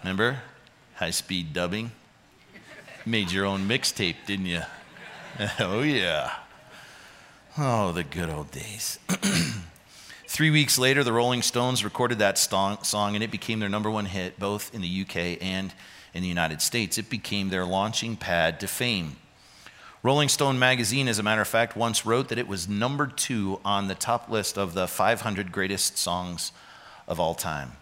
Remember? 0.03 0.43
High 0.97 1.11
speed 1.11 1.53
dubbing. 1.53 1.93
Made 3.07 3.33
your 3.33 3.47
own 3.47 3.69
mixtape, 3.69 4.17
didn't 4.27 4.47
you? 4.47 4.63
oh, 5.59 5.83
yeah. 5.83 6.33
Oh, 7.59 7.93
the 7.93 8.05
good 8.05 8.31
old 8.31 8.51
days. 8.51 8.99
Three 10.27 10.51
weeks 10.51 10.79
later, 10.79 11.03
the 11.03 11.13
Rolling 11.13 11.43
Stones 11.43 11.85
recorded 11.85 12.19
that 12.21 12.39
song, 12.39 12.79
and 13.15 13.23
it 13.23 13.31
became 13.31 13.59
their 13.59 13.69
number 13.69 13.91
one 13.91 14.07
hit 14.07 14.39
both 14.39 14.75
in 14.75 14.81
the 14.81 15.03
UK 15.03 15.43
and 15.43 15.75
in 16.15 16.23
the 16.23 16.29
United 16.29 16.63
States. 16.63 16.99
It 16.99 17.11
became 17.11 17.49
their 17.49 17.65
launching 17.65 18.17
pad 18.17 18.61
to 18.61 18.69
fame. 18.69 19.17
Rolling 20.03 20.29
Stone 20.29 20.59
magazine, 20.59 21.09
as 21.09 21.19
a 21.19 21.23
matter 21.23 21.43
of 21.43 21.49
fact, 21.49 21.77
once 21.77 22.07
wrote 22.07 22.29
that 22.29 22.39
it 22.39 22.49
was 22.49 22.69
number 22.69 23.07
two 23.07 23.61
on 23.65 23.89
the 23.89 23.95
top 23.95 24.31
list 24.31 24.57
of 24.57 24.73
the 24.73 24.87
500 24.87 25.53
greatest 25.53 25.99
songs 25.99 26.53
of 27.07 27.21
all 27.21 27.35
time. 27.35 27.73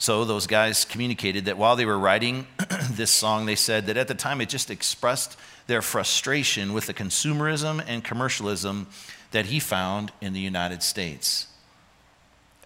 So 0.00 0.24
those 0.24 0.46
guys 0.46 0.86
communicated 0.86 1.44
that 1.44 1.58
while 1.58 1.76
they 1.76 1.84
were 1.84 1.98
writing 1.98 2.46
this 2.90 3.10
song, 3.10 3.44
they 3.44 3.54
said 3.54 3.84
that 3.86 3.98
at 3.98 4.08
the 4.08 4.14
time 4.14 4.40
it 4.40 4.48
just 4.48 4.70
expressed 4.70 5.36
their 5.66 5.82
frustration 5.82 6.72
with 6.72 6.86
the 6.86 6.94
consumerism 6.94 7.84
and 7.86 8.02
commercialism 8.02 8.86
that 9.32 9.44
he 9.46 9.60
found 9.60 10.10
in 10.22 10.32
the 10.32 10.40
United 10.40 10.82
States. 10.82 11.48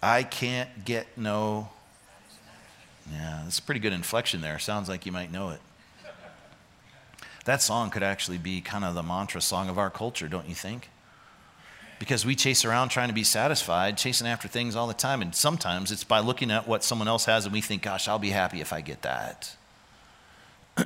I 0.01 0.23
can't 0.23 0.85
get 0.85 1.09
no. 1.19 1.71
Yeah, 3.13 3.41
that's 3.43 3.59
a 3.59 3.63
pretty 3.63 3.81
good 3.81 3.93
inflection 3.93 4.41
there. 4.41 4.61
Sounds 4.61 4.89
like 4.89 5.05
you 5.05 5.11
might 5.11 5.33
know 5.33 5.51
it. 5.51 5.61
That 7.47 7.61
song 7.61 7.91
could 7.91 8.05
actually 8.05 8.39
be 8.39 8.61
kind 8.61 8.85
of 8.85 8.95
the 8.95 9.03
mantra 9.03 9.41
song 9.41 9.69
of 9.69 9.77
our 9.77 9.91
culture, 9.91 10.29
don't 10.29 10.49
you 10.49 10.55
think? 10.55 10.89
Because 12.05 12.27
we 12.27 12.35
chase 12.35 12.67
around 12.67 12.91
trying 12.91 13.09
to 13.09 13.15
be 13.15 13.25
satisfied, 13.25 13.97
chasing 13.97 14.27
after 14.27 14.47
things 14.47 14.77
all 14.77 14.87
the 14.87 14.93
time. 14.93 15.23
And 15.23 15.35
sometimes 15.35 15.91
it's 15.91 16.05
by 16.05 16.19
looking 16.19 16.51
at 16.51 16.69
what 16.69 16.85
someone 16.85 17.09
else 17.09 17.25
has 17.25 17.47
and 17.47 17.53
we 17.55 17.63
think, 17.63 17.81
gosh, 17.81 18.09
I'll 18.09 18.19
be 18.19 18.29
happy 18.29 18.61
if 18.61 18.75
I 18.75 18.83
get 18.83 19.01
that. 19.01 19.57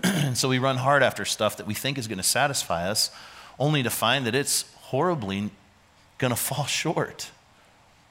and 0.04 0.38
so 0.38 0.48
we 0.48 0.60
run 0.60 0.76
hard 0.76 1.02
after 1.02 1.24
stuff 1.24 1.56
that 1.56 1.66
we 1.66 1.74
think 1.74 1.98
is 1.98 2.06
going 2.06 2.18
to 2.18 2.22
satisfy 2.22 2.88
us, 2.88 3.10
only 3.58 3.82
to 3.82 3.90
find 3.90 4.26
that 4.26 4.36
it's 4.36 4.72
horribly 4.76 5.50
going 6.18 6.30
to 6.36 6.36
fall 6.36 6.66
short. 6.66 7.32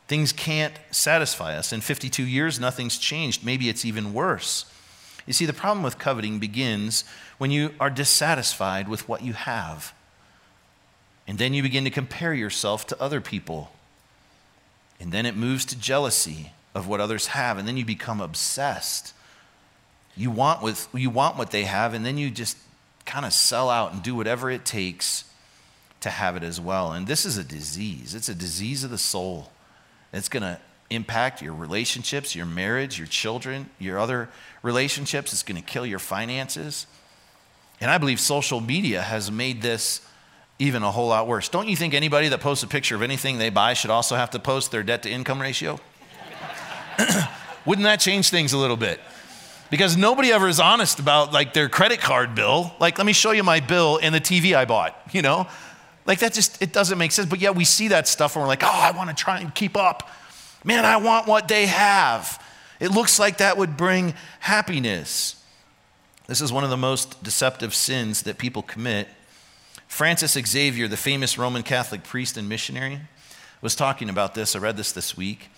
Things 0.10 0.34
can't 0.34 0.74
satisfy 0.92 1.56
us. 1.56 1.72
In 1.72 1.80
52 1.80 2.24
years, 2.24 2.60
nothing's 2.60 2.98
changed. 2.98 3.46
Maybe 3.46 3.70
it's 3.70 3.86
even 3.86 4.14
worse. 4.14 4.66
You 5.26 5.32
see, 5.32 5.46
the 5.46 5.54
problem 5.54 5.82
with 5.82 5.98
coveting 5.98 6.40
begins 6.40 7.06
when 7.38 7.52
you 7.52 7.74
are 7.80 7.90
dissatisfied 7.90 8.90
with 8.90 9.08
what 9.08 9.24
you 9.24 9.32
have. 9.32 9.94
And 11.28 11.38
then 11.38 11.54
you 11.54 11.62
begin 11.62 11.84
to 11.84 11.90
compare 11.90 12.34
yourself 12.34 12.88
to 12.88 13.02
other 13.02 13.20
people. 13.20 13.72
And 15.00 15.12
then 15.12 15.26
it 15.26 15.36
moves 15.36 15.66
to 15.66 15.78
jealousy 15.78 16.52
of 16.74 16.88
what 16.88 17.02
others 17.02 17.28
have. 17.28 17.58
And 17.58 17.68
then 17.68 17.78
you 17.78 17.86
become 17.86 18.22
obsessed. 18.22 19.14
You 20.16 20.32
want, 20.32 20.64
with, 20.64 20.88
you 20.94 21.10
want 21.10 21.38
what 21.38 21.52
they 21.52 21.64
have, 21.64 21.94
and 21.94 22.06
then 22.06 22.18
you 22.18 22.32
just 22.32 22.58
kind 23.06 23.26
of 23.26 23.34
sell 23.34 23.70
out 23.70 23.94
and 23.94 24.02
do 24.02 24.16
whatever 24.16 24.50
it 24.50 24.66
takes 24.66 25.26
to 26.02 26.10
have 26.10 26.36
it 26.36 26.44
as 26.44 26.60
well. 26.60 26.92
And 26.92 27.06
this 27.06 27.26
is 27.26 27.38
a 27.38 27.44
disease, 27.44 28.16
it's 28.16 28.30
a 28.30 28.36
disease 28.36 28.84
of 28.84 28.90
the 28.90 28.98
soul. 28.98 29.52
It's 30.14 30.30
going 30.30 30.44
to 30.44 30.60
impact 30.90 31.42
your 31.42 31.54
relationships, 31.54 32.36
your 32.36 32.46
marriage, 32.46 32.98
your 32.98 33.08
children, 33.08 33.70
your 33.78 34.00
other 34.00 34.30
relationships. 34.64 35.34
It's 35.34 35.44
going 35.44 35.62
to 35.62 35.68
kill 35.68 35.86
your 35.86 36.00
finances. 36.00 36.88
And 37.82 37.92
I 37.92 37.98
believe 37.98 38.20
social 38.20 38.62
media 38.62 39.02
has 39.02 39.30
made 39.30 39.62
this 39.62 40.02
even 40.60 40.84
a 40.84 40.92
whole 40.92 41.08
lot 41.08 41.28
worse. 41.28 41.50
Don't 41.50 41.68
you 41.68 41.76
think 41.76 41.94
anybody 41.94 42.30
that 42.30 42.42
posts 42.42 42.64
a 42.64 42.68
picture 42.68 42.96
of 42.96 43.02
anything 43.02 43.38
they 43.38 43.50
buy 43.50 43.74
should 43.74 43.92
also 43.92 44.16
have 44.16 44.32
to 44.32 44.40
post 44.40 44.72
their 44.72 44.84
debt 44.84 45.04
to 45.04 45.10
income 45.10 45.42
ratio? 45.42 45.80
Wouldn't 47.66 47.84
that 47.84 48.00
change 48.00 48.30
things 48.30 48.54
a 48.54 48.58
little 48.58 48.78
bit? 48.78 49.00
Because 49.70 49.98
nobody 49.98 50.32
ever 50.32 50.48
is 50.48 50.60
honest 50.60 51.00
about 51.00 51.34
like 51.34 51.54
their 51.54 51.70
credit 51.70 52.00
card 52.00 52.34
bill. 52.34 52.74
Like, 52.80 52.98
let 52.98 53.06
me 53.06 53.14
show 53.14 53.32
you 53.32 53.44
my 53.44 53.60
bill 53.60 54.00
and 54.02 54.16
the 54.16 54.22
TV 54.22 54.56
I 54.56 54.66
bought, 54.66 55.00
you 55.12 55.22
know? 55.22 55.48
Like 56.06 56.20
that 56.20 56.34
just 56.34 56.62
it 56.62 56.72
doesn't 56.72 56.98
make 56.98 57.12
sense. 57.12 57.30
But 57.30 57.40
yet 57.40 57.56
we 57.56 57.66
see 57.66 57.90
that 57.90 58.08
stuff 58.08 58.36
and 58.36 58.42
we're 58.42 58.48
like, 58.48 58.64
oh, 58.64 58.68
I 58.68 58.92
want 58.92 59.10
to 59.10 59.16
try 59.16 59.40
and 59.40 59.54
keep 59.54 59.76
up. 59.76 60.10
Man, 60.64 60.86
I 60.86 60.98
want 60.98 61.28
what 61.28 61.48
they 61.48 61.68
have. 61.68 62.44
It 62.80 62.92
looks 62.92 63.20
like 63.20 63.38
that 63.38 63.58
would 63.58 63.76
bring 63.78 64.14
happiness. 64.40 65.44
This 66.28 66.42
is 66.42 66.52
one 66.52 66.64
of 66.64 66.70
the 66.70 66.78
most 66.78 67.24
deceptive 67.24 67.76
sins 67.76 68.24
that 68.24 68.38
people 68.38 68.62
commit 68.62 69.08
Francis 69.88 70.34
Xavier, 70.34 70.88
the 70.88 70.98
famous 70.98 71.38
Roman 71.38 71.64
Catholic 71.64 72.04
priest 72.04 72.38
and 72.38 72.48
missionary, 72.48 73.00
was 73.62 73.76
talking 73.76 74.10
about 74.10 74.36
this. 74.36 74.56
I 74.56 74.60
read 74.60 74.78
this 74.78 74.92
this 74.92 75.18
week. 75.18 75.50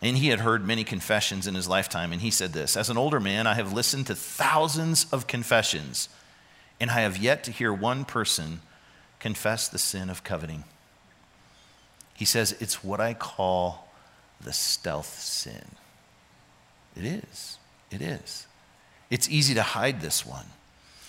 And 0.00 0.18
he 0.18 0.28
had 0.28 0.40
heard 0.40 0.64
many 0.64 0.84
confessions 0.84 1.46
in 1.46 1.54
his 1.54 1.68
lifetime. 1.68 2.12
And 2.12 2.22
he 2.22 2.30
said 2.30 2.52
this 2.52 2.76
As 2.76 2.90
an 2.90 2.96
older 2.96 3.20
man, 3.20 3.46
I 3.46 3.54
have 3.54 3.72
listened 3.72 4.06
to 4.06 4.14
thousands 4.14 5.06
of 5.12 5.26
confessions, 5.26 6.08
and 6.80 6.90
I 6.90 7.00
have 7.00 7.16
yet 7.16 7.42
to 7.44 7.50
hear 7.50 7.72
one 7.72 8.04
person 8.04 8.60
confess 9.18 9.68
the 9.68 9.78
sin 9.78 10.08
of 10.08 10.22
coveting. 10.22 10.64
He 12.14 12.24
says, 12.24 12.56
It's 12.60 12.84
what 12.84 13.00
I 13.00 13.14
call 13.14 13.88
the 14.40 14.52
stealth 14.52 15.18
sin. 15.18 15.64
It 16.96 17.04
is. 17.04 17.58
It 17.90 18.02
is. 18.02 18.46
It's 19.10 19.28
easy 19.28 19.54
to 19.54 19.62
hide 19.62 20.00
this 20.00 20.24
one. 20.24 20.46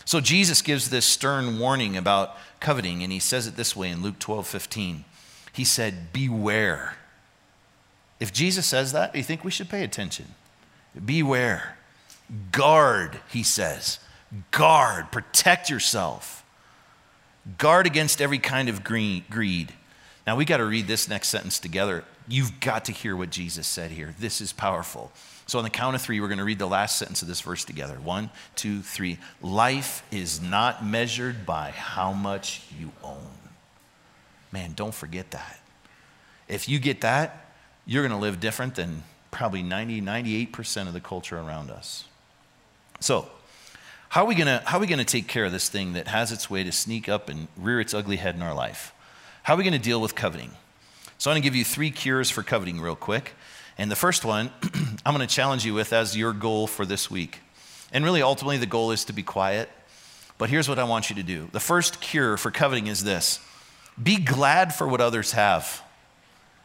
So 0.10 0.20
Jesus 0.20 0.64
gives 0.64 0.90
this 0.90 1.06
stern 1.06 1.60
warning 1.60 1.96
about 1.96 2.36
coveting, 2.60 3.04
and 3.04 3.12
he 3.12 3.20
says 3.20 3.46
it 3.46 3.56
this 3.56 3.76
way 3.76 3.92
in 3.92 4.02
Luke 4.02 4.18
12 4.18 4.48
15. 4.48 5.06
He 5.54 5.64
said, 5.64 6.12
Beware. 6.12 6.96
If 8.20 8.34
Jesus 8.34 8.66
says 8.66 8.92
that, 8.92 9.14
do 9.14 9.20
you 9.20 9.24
think 9.24 9.44
we 9.44 9.52
should 9.52 9.70
pay 9.70 9.84
attention. 9.84 10.34
Beware. 11.06 11.78
Guard, 12.52 13.20
he 13.32 13.44
says. 13.44 14.00
Guard. 14.50 15.12
Protect 15.12 15.70
yourself. 15.70 16.44
Guard 17.60 17.86
against 17.86 18.20
every 18.20 18.40
kind 18.40 18.68
of 18.68 18.84
greed. 18.84 19.74
Now, 20.26 20.36
we 20.36 20.44
got 20.44 20.58
to 20.58 20.66
read 20.66 20.88
this 20.88 21.08
next 21.08 21.28
sentence 21.28 21.60
together. 21.60 22.04
You've 22.28 22.60
got 22.62 22.86
to 22.86 22.92
hear 22.92 23.16
what 23.16 23.30
Jesus 23.30 23.68
said 23.68 23.92
here. 23.92 24.16
This 24.18 24.42
is 24.42 24.54
powerful. 24.54 25.12
So, 25.50 25.58
on 25.58 25.64
the 25.64 25.72
count 25.72 25.96
of 25.96 26.02
three, 26.04 26.22
we're 26.22 26.28
going 26.28 26.38
to 26.38 26.44
read 26.44 26.60
the 26.60 26.68
last 26.68 26.98
sentence 26.98 27.24
of 27.24 27.28
this 27.28 27.42
verse 27.42 27.66
together. 27.66 27.96
One, 27.96 28.30
two, 28.56 28.84
three. 28.84 29.18
Life 29.42 30.04
is 30.12 30.40
not 30.40 30.86
measured 30.86 31.44
by 31.44 31.72
how 31.72 32.14
much 32.14 32.62
you 32.80 32.92
own. 33.04 33.32
Man, 34.52 34.74
don't 34.76 34.94
forget 34.94 35.32
that. 35.32 35.60
If 36.48 36.70
you 36.70 36.78
get 36.78 37.02
that, 37.02 37.48
you're 37.88 38.04
going 38.04 38.16
to 38.16 38.24
live 38.24 38.40
different 38.40 38.76
than 38.76 39.02
probably 39.32 39.64
90, 39.64 40.04
98% 40.04 40.86
of 40.86 40.94
the 40.94 41.02
culture 41.02 41.40
around 41.40 41.72
us. 41.72 42.06
So, 43.00 43.28
how 44.10 44.26
are 44.26 44.28
we 44.28 44.36
going 44.36 44.46
to 44.46 44.62
how 44.68 44.78
are 44.78 44.82
we 44.82 44.86
going 44.86 45.00
to 45.00 45.04
take 45.04 45.28
care 45.28 45.46
of 45.46 45.52
this 45.52 45.68
thing 45.68 45.94
that 45.94 46.10
has 46.10 46.32
its 46.32 46.48
way 46.48 46.64
to 46.64 46.72
sneak 46.72 47.10
up 47.10 47.28
and 47.28 47.48
rear 47.58 47.80
its 47.80 47.96
ugly 47.96 48.18
head 48.18 48.36
in 48.36 48.44
our 48.44 48.54
life? 48.54 48.94
How 49.42 49.56
are 49.56 49.58
we 49.58 49.64
going 49.64 49.74
to 49.74 49.80
deal 49.80 50.00
with 50.00 50.14
coveting? 50.14 50.52
So, 51.18 51.32
I'm 51.32 51.34
going 51.34 51.42
to 51.42 51.48
give 51.48 51.56
you 51.56 51.66
three 51.66 51.90
cures 51.90 52.30
for 52.30 52.44
coveting 52.44 52.80
real 52.80 52.96
quick. 52.96 53.34
And 53.80 53.90
the 53.90 53.96
first 53.96 54.26
one, 54.26 54.52
I'm 55.06 55.16
going 55.16 55.26
to 55.26 55.34
challenge 55.34 55.66
you 55.66 55.74
with 55.74 55.94
as 55.94 56.16
your 56.16 56.34
goal 56.34 56.68
for 56.68 56.86
this 56.86 57.10
week. 57.10 57.40
And 57.94 58.04
really, 58.04 58.22
ultimately, 58.22 58.58
the 58.58 58.66
goal 58.66 58.92
is 58.92 59.06
to 59.06 59.14
be 59.14 59.24
quiet. 59.24 59.70
But 60.38 60.50
here's 60.50 60.68
what 60.68 60.78
I 60.78 60.84
want 60.84 61.10
you 61.10 61.16
to 61.16 61.24
do 61.24 61.48
the 61.54 61.62
first 61.62 62.02
cure 62.02 62.36
for 62.36 62.52
coveting 62.52 62.88
is 62.88 63.06
this 63.06 63.40
be 64.02 64.18
glad 64.18 64.76
for 64.76 64.86
what 64.86 65.00
others 65.00 65.32
have. 65.32 65.82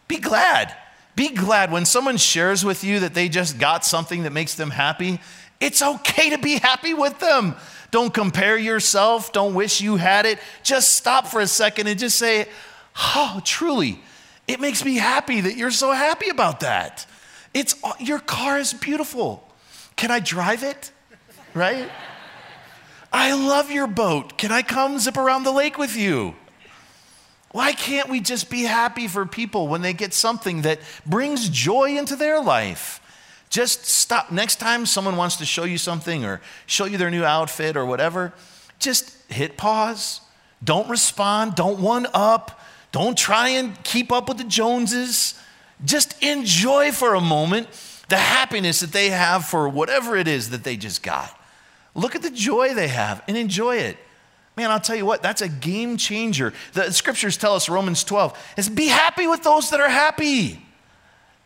Be 0.08 0.18
glad. 0.18 0.74
Be 1.14 1.28
glad 1.28 1.70
when 1.70 1.84
someone 1.84 2.16
shares 2.16 2.64
with 2.64 2.82
you 2.82 2.98
that 3.00 3.14
they 3.14 3.28
just 3.28 3.60
got 3.60 3.84
something 3.84 4.24
that 4.24 4.32
makes 4.32 4.56
them 4.56 4.70
happy. 4.70 5.20
It's 5.60 5.82
okay 5.82 6.30
to 6.30 6.38
be 6.38 6.58
happy 6.58 6.94
with 6.94 7.20
them. 7.20 7.54
Don't 7.92 8.12
compare 8.12 8.58
yourself. 8.58 9.32
Don't 9.32 9.54
wish 9.54 9.80
you 9.80 9.96
had 9.96 10.26
it. 10.26 10.40
Just 10.64 10.96
stop 10.96 11.28
for 11.28 11.40
a 11.40 11.46
second 11.46 11.86
and 11.86 11.96
just 11.96 12.18
say, 12.18 12.48
Oh, 12.96 13.40
truly, 13.44 14.00
it 14.46 14.60
makes 14.60 14.84
me 14.84 14.96
happy 14.96 15.40
that 15.40 15.56
you're 15.56 15.70
so 15.70 15.92
happy 15.92 16.28
about 16.28 16.60
that. 16.60 17.06
It's 17.52 17.76
your 18.00 18.18
car 18.18 18.58
is 18.58 18.72
beautiful. 18.72 19.48
Can 19.96 20.10
I 20.10 20.20
drive 20.20 20.62
it? 20.62 20.90
Right? 21.54 21.88
I 23.12 23.32
love 23.32 23.70
your 23.70 23.86
boat. 23.86 24.36
Can 24.36 24.50
I 24.50 24.62
come 24.62 24.98
zip 24.98 25.16
around 25.16 25.44
the 25.44 25.52
lake 25.52 25.78
with 25.78 25.96
you? 25.96 26.34
Why 27.52 27.72
can't 27.72 28.08
we 28.08 28.18
just 28.20 28.50
be 28.50 28.62
happy 28.62 29.06
for 29.06 29.24
people 29.24 29.68
when 29.68 29.82
they 29.82 29.92
get 29.92 30.12
something 30.12 30.62
that 30.62 30.80
brings 31.06 31.48
joy 31.48 31.96
into 31.96 32.16
their 32.16 32.42
life? 32.42 33.00
Just 33.48 33.84
stop. 33.84 34.32
Next 34.32 34.56
time 34.56 34.84
someone 34.84 35.14
wants 35.14 35.36
to 35.36 35.44
show 35.44 35.62
you 35.62 35.78
something 35.78 36.24
or 36.24 36.40
show 36.66 36.86
you 36.86 36.98
their 36.98 37.12
new 37.12 37.24
outfit 37.24 37.76
or 37.76 37.86
whatever, 37.86 38.32
just 38.80 39.16
hit 39.30 39.56
pause. 39.56 40.20
Don't 40.64 40.88
respond. 40.88 41.54
Don't 41.54 41.78
one 41.78 42.08
up. 42.12 42.60
Don't 42.94 43.18
try 43.18 43.48
and 43.48 43.82
keep 43.82 44.12
up 44.12 44.28
with 44.28 44.38
the 44.38 44.44
Joneses. 44.44 45.34
Just 45.84 46.22
enjoy 46.22 46.92
for 46.92 47.14
a 47.14 47.20
moment 47.20 47.66
the 48.08 48.16
happiness 48.16 48.78
that 48.78 48.92
they 48.92 49.10
have 49.10 49.44
for 49.44 49.68
whatever 49.68 50.14
it 50.14 50.28
is 50.28 50.50
that 50.50 50.62
they 50.62 50.76
just 50.76 51.02
got. 51.02 51.36
Look 51.96 52.14
at 52.14 52.22
the 52.22 52.30
joy 52.30 52.72
they 52.72 52.86
have 52.86 53.20
and 53.26 53.36
enjoy 53.36 53.78
it. 53.78 53.96
Man, 54.56 54.70
I'll 54.70 54.78
tell 54.78 54.94
you 54.94 55.04
what, 55.04 55.24
that's 55.24 55.42
a 55.42 55.48
game 55.48 55.96
changer. 55.96 56.52
The 56.74 56.92
scriptures 56.92 57.36
tell 57.36 57.56
us, 57.56 57.68
Romans 57.68 58.04
12, 58.04 58.54
is 58.56 58.68
be 58.68 58.86
happy 58.86 59.26
with 59.26 59.42
those 59.42 59.70
that 59.70 59.80
are 59.80 59.88
happy. 59.88 60.64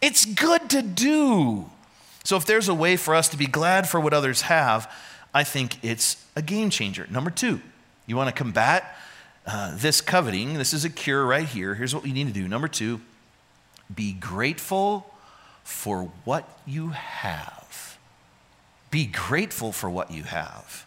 It's 0.03 0.27
good 0.27 0.69
to 0.69 0.83
do. 0.83 1.65
So 2.25 2.37
if 2.37 2.45
there's 2.45 2.69
a 2.69 2.75
way 2.75 2.99
for 2.99 3.15
us 3.15 3.31
to 3.31 3.39
be 3.39 3.47
glad 3.47 3.89
for 3.89 4.01
what 4.01 4.13
others 4.13 4.43
have, 4.43 4.95
I 5.33 5.45
think 5.45 5.83
it's 5.83 6.23
a 6.37 6.43
game 6.43 6.69
changer. 6.69 7.07
Number 7.09 7.31
two, 7.31 7.63
you 8.07 8.17
want 8.17 8.29
to 8.29 8.35
combat 8.35 8.95
uh, 9.49 9.73
this 9.75 10.03
coveting, 10.03 10.55
this 10.55 10.75
is 10.75 10.85
a 10.85 10.91
cure 10.91 11.25
right 11.25 11.47
here. 11.47 11.75
Here's 11.75 11.95
what 11.95 12.05
we 12.05 12.13
need 12.13 12.27
to 12.27 12.35
do. 12.35 12.47
Number 12.47 12.69
two, 12.69 13.01
be 13.93 14.13
grateful 14.13 15.11
for 15.65 16.11
what 16.25 16.47
you 16.67 16.91
have. 16.91 17.99
Be 18.91 19.07
grateful 19.07 19.73
for 19.73 19.89
what 19.89 20.11
you 20.11 20.25
have. 20.25 20.87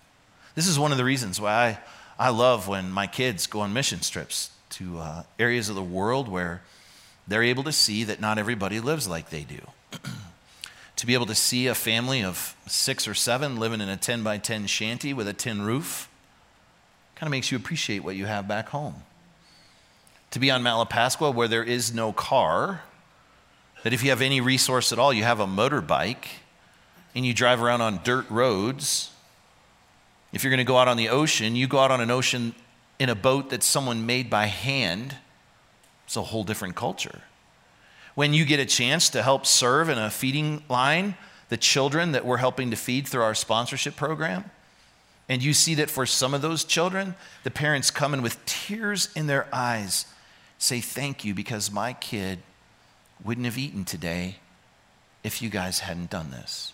This 0.53 0.67
is 0.67 0.77
one 0.77 0.91
of 0.91 0.99
the 0.99 1.03
reasons 1.03 1.41
why 1.41 1.79
I, 2.19 2.27
I 2.27 2.29
love 2.29 2.67
when 2.67 2.91
my 2.91 3.07
kids 3.07 3.47
go 3.47 3.61
on 3.61 3.73
mission 3.73 3.99
trips 3.99 4.51
to 4.71 4.99
uh, 4.99 5.23
areas 5.39 5.67
of 5.67 5.75
the 5.75 5.81
world 5.81 6.27
where 6.27 6.61
they're 7.27 7.41
able 7.41 7.63
to 7.63 7.71
see 7.71 8.03
that 8.03 8.21
not 8.21 8.37
everybody 8.37 8.79
lives 8.79 9.07
like 9.07 9.31
they 9.31 9.43
do. 9.43 9.61
to 10.97 11.07
be 11.07 11.15
able 11.15 11.25
to 11.25 11.35
see 11.35 11.65
a 11.65 11.73
family 11.73 12.23
of 12.23 12.55
six 12.67 13.07
or 13.07 13.15
seven 13.15 13.57
living 13.59 13.81
in 13.81 13.89
a 13.89 13.97
10 13.97 14.21
by 14.21 14.37
10 14.37 14.67
shanty 14.67 15.13
with 15.15 15.27
a 15.27 15.33
tin 15.33 15.63
roof 15.63 16.10
kind 17.21 17.27
of 17.27 17.31
makes 17.33 17.51
you 17.51 17.57
appreciate 17.57 18.03
what 18.03 18.15
you 18.15 18.25
have 18.25 18.47
back 18.47 18.69
home. 18.69 18.95
To 20.31 20.39
be 20.39 20.49
on 20.49 20.63
Malapascua 20.63 21.35
where 21.35 21.47
there 21.47 21.63
is 21.63 21.93
no 21.93 22.11
car, 22.11 22.81
that 23.83 23.93
if 23.93 24.03
you 24.03 24.09
have 24.09 24.23
any 24.23 24.41
resource 24.41 24.91
at 24.91 24.97
all, 24.97 25.13
you 25.13 25.23
have 25.23 25.39
a 25.39 25.45
motorbike 25.45 26.25
and 27.13 27.23
you 27.23 27.31
drive 27.31 27.61
around 27.61 27.81
on 27.81 27.99
dirt 28.03 28.27
roads. 28.31 29.11
If 30.33 30.43
you're 30.43 30.49
going 30.49 30.57
to 30.57 30.63
go 30.63 30.77
out 30.77 30.87
on 30.87 30.97
the 30.97 31.09
ocean, 31.09 31.55
you 31.55 31.67
go 31.67 31.77
out 31.77 31.91
on 31.91 32.01
an 32.01 32.09
ocean 32.09 32.55
in 32.97 33.07
a 33.07 33.13
boat 33.13 33.51
that 33.51 33.61
someone 33.61 34.07
made 34.07 34.27
by 34.27 34.47
hand. 34.47 35.15
It's 36.07 36.17
a 36.17 36.23
whole 36.23 36.43
different 36.43 36.75
culture. 36.75 37.21
When 38.15 38.33
you 38.33 38.45
get 38.45 38.59
a 38.59 38.65
chance 38.65 39.09
to 39.11 39.21
help 39.21 39.45
serve 39.45 39.89
in 39.89 39.99
a 39.99 40.09
feeding 40.09 40.63
line, 40.69 41.13
the 41.49 41.57
children 41.57 42.13
that 42.13 42.25
we're 42.25 42.37
helping 42.37 42.71
to 42.71 42.75
feed 42.75 43.07
through 43.07 43.21
our 43.21 43.35
sponsorship 43.35 43.95
program, 43.95 44.49
and 45.31 45.41
you 45.41 45.53
see 45.53 45.75
that 45.75 45.89
for 45.89 46.05
some 46.05 46.33
of 46.33 46.41
those 46.41 46.65
children, 46.65 47.15
the 47.43 47.51
parents 47.51 47.89
come 47.89 48.13
in 48.13 48.21
with 48.21 48.45
tears 48.45 49.07
in 49.15 49.27
their 49.27 49.47
eyes, 49.53 50.05
say, 50.57 50.81
Thank 50.81 51.23
you, 51.23 51.33
because 51.33 51.71
my 51.71 51.93
kid 51.93 52.39
wouldn't 53.23 53.45
have 53.45 53.57
eaten 53.57 53.85
today 53.85 54.39
if 55.23 55.41
you 55.41 55.49
guys 55.49 55.79
hadn't 55.79 56.09
done 56.09 56.31
this. 56.31 56.73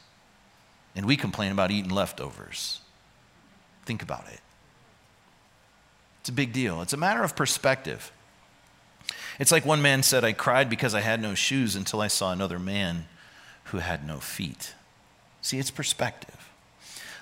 And 0.96 1.06
we 1.06 1.16
complain 1.16 1.52
about 1.52 1.70
eating 1.70 1.92
leftovers. 1.92 2.80
Think 3.86 4.02
about 4.02 4.26
it. 4.34 4.40
It's 6.22 6.30
a 6.30 6.34
big 6.34 6.52
deal. 6.52 6.82
It's 6.82 6.94
a 6.94 6.98
matter 6.98 7.22
of 7.22 7.36
perspective. 7.36 8.12
It's 9.40 9.52
like 9.52 9.68
one 9.68 9.84
man 9.84 10.02
said, 10.02 10.24
I 10.24 10.34
cried 10.34 10.68
because 10.68 10.96
I 10.96 11.02
had 11.02 11.22
no 11.22 11.36
shoes 11.36 11.76
until 11.76 12.02
I 12.02 12.08
saw 12.08 12.32
another 12.32 12.58
man 12.58 13.06
who 13.66 13.78
had 13.78 14.04
no 14.04 14.18
feet. 14.18 14.74
See, 15.44 15.60
it's 15.60 15.70
perspective 15.70 16.37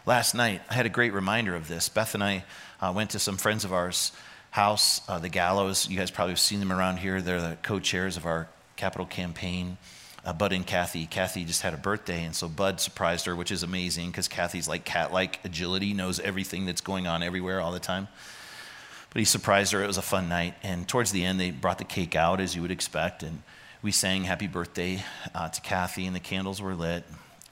last 0.05 0.35
night, 0.35 0.61
I 0.69 0.73
had 0.73 0.85
a 0.85 0.89
great 0.89 1.13
reminder 1.13 1.55
of 1.55 1.67
this. 1.67 1.89
Beth 1.89 2.13
and 2.13 2.23
I 2.23 2.43
uh, 2.81 2.91
went 2.95 3.11
to 3.11 3.19
some 3.19 3.37
friends 3.37 3.65
of 3.65 3.73
ours' 3.73 4.11
house, 4.51 5.01
uh, 5.09 5.19
the 5.19 5.29
Gallows. 5.29 5.89
You 5.89 5.97
guys 5.97 6.11
probably 6.11 6.31
have 6.31 6.39
seen 6.39 6.59
them 6.59 6.71
around 6.71 6.97
here. 6.97 7.21
They're 7.21 7.41
the 7.41 7.57
co 7.61 7.79
chairs 7.79 8.17
of 8.17 8.25
our 8.25 8.47
capital 8.75 9.05
campaign. 9.05 9.77
Uh, 10.23 10.33
Bud 10.33 10.53
and 10.53 10.65
Kathy. 10.65 11.05
Kathy 11.05 11.45
just 11.45 11.61
had 11.61 11.75
a 11.75 11.77
birthday, 11.77 12.23
and 12.23 12.35
so 12.35 12.49
Bud 12.49 12.81
surprised 12.81 13.27
her, 13.27 13.35
which 13.35 13.51
is 13.51 13.61
amazing 13.61 14.09
because 14.09 14.27
Kathy's 14.27 14.67
like 14.67 14.83
cat 14.83 15.13
like 15.13 15.39
agility, 15.45 15.93
knows 15.93 16.19
everything 16.19 16.65
that's 16.65 16.81
going 16.81 17.05
on 17.05 17.21
everywhere 17.21 17.61
all 17.61 17.71
the 17.71 17.79
time. 17.79 18.07
But 19.11 19.19
he 19.19 19.25
surprised 19.25 19.71
her. 19.71 19.83
It 19.83 19.87
was 19.87 19.97
a 19.97 20.01
fun 20.01 20.27
night. 20.27 20.55
And 20.63 20.87
towards 20.87 21.11
the 21.11 21.23
end, 21.23 21.39
they 21.39 21.51
brought 21.51 21.77
the 21.77 21.83
cake 21.85 22.15
out, 22.15 22.41
as 22.41 22.55
you 22.55 22.61
would 22.63 22.71
expect. 22.71 23.23
And 23.23 23.43
we 23.81 23.91
sang 23.91 24.23
happy 24.23 24.47
birthday 24.47 25.05
uh, 25.33 25.47
to 25.49 25.61
Kathy, 25.61 26.05
and 26.05 26.15
the 26.15 26.19
candles 26.19 26.61
were 26.61 26.75
lit. 26.75 27.03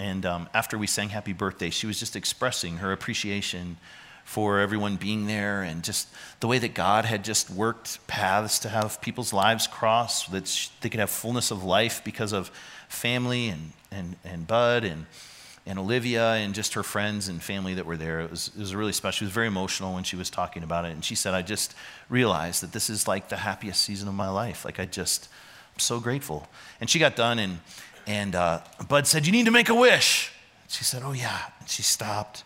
And 0.04 0.26
um, 0.26 0.50
after 0.54 0.78
we 0.78 0.86
sang 0.86 1.10
Happy 1.10 1.32
Birthday, 1.32 1.70
she 1.70 1.88
was 1.88 1.98
just 1.98 2.18
expressing 2.18 2.78
her 2.78 2.92
appreciation 2.92 3.78
for 4.26 4.60
everyone 4.60 4.98
being 4.98 5.28
there 5.28 5.62
and 5.62 5.82
just 5.82 6.10
the 6.42 6.48
way 6.48 6.60
that 6.60 6.74
God 6.74 7.06
had 7.06 7.24
just 7.24 7.50
worked 7.50 8.06
paths 8.06 8.60
to 8.60 8.70
have 8.70 9.00
people's 9.00 9.32
lives 9.32 9.66
cross, 9.66 10.28
that 10.28 10.70
they 10.82 10.90
could 10.90 11.00
have 11.00 11.10
fullness 11.10 11.52
of 11.52 11.64
life 11.64 12.04
because 12.04 12.34
of 12.34 12.50
family 12.90 13.48
and, 13.48 13.72
and, 13.92 14.18
and 14.26 14.46
Bud 14.46 14.84
and, 14.84 15.06
and 15.66 15.80
Olivia 15.80 16.34
and 16.34 16.54
just 16.54 16.74
her 16.74 16.84
friends 16.84 17.30
and 17.30 17.42
family 17.42 17.74
that 17.76 17.86
were 17.86 17.96
there. 17.96 18.20
It 18.20 18.30
was, 18.30 18.52
it 18.54 18.60
was 18.60 18.76
really 18.76 18.92
special. 18.92 19.20
She 19.20 19.24
was 19.24 19.34
very 19.34 19.48
emotional 19.48 19.94
when 19.94 20.04
she 20.04 20.18
was 20.18 20.30
talking 20.30 20.64
about 20.64 20.84
it. 20.84 20.92
And 20.92 21.06
she 21.06 21.16
said, 21.16 21.34
I 21.34 21.44
just 21.44 21.76
realized 22.10 22.62
that 22.62 22.74
this 22.74 22.90
is 22.90 23.08
like 23.08 23.30
the 23.30 23.38
happiest 23.38 23.82
season 23.82 24.10
of 24.10 24.16
my 24.16 24.30
life. 24.30 24.66
Like, 24.66 24.82
I 24.82 24.86
just, 24.86 25.30
I'm 25.74 25.80
so 25.80 26.02
grateful. 26.02 26.50
And 26.82 26.90
she 26.90 27.00
got 27.00 27.16
done 27.16 27.40
and, 27.40 27.60
and 28.06 28.36
uh, 28.36 28.62
Bud 28.88 29.08
said, 29.08 29.26
You 29.26 29.32
need 29.32 29.46
to 29.46 29.52
make 29.52 29.70
a 29.70 29.76
wish. 29.76 30.32
She 30.68 30.84
said, 30.84 31.04
Oh, 31.04 31.14
yeah. 31.14 31.40
And 31.60 31.70
she 31.70 31.82
stopped 31.82 32.44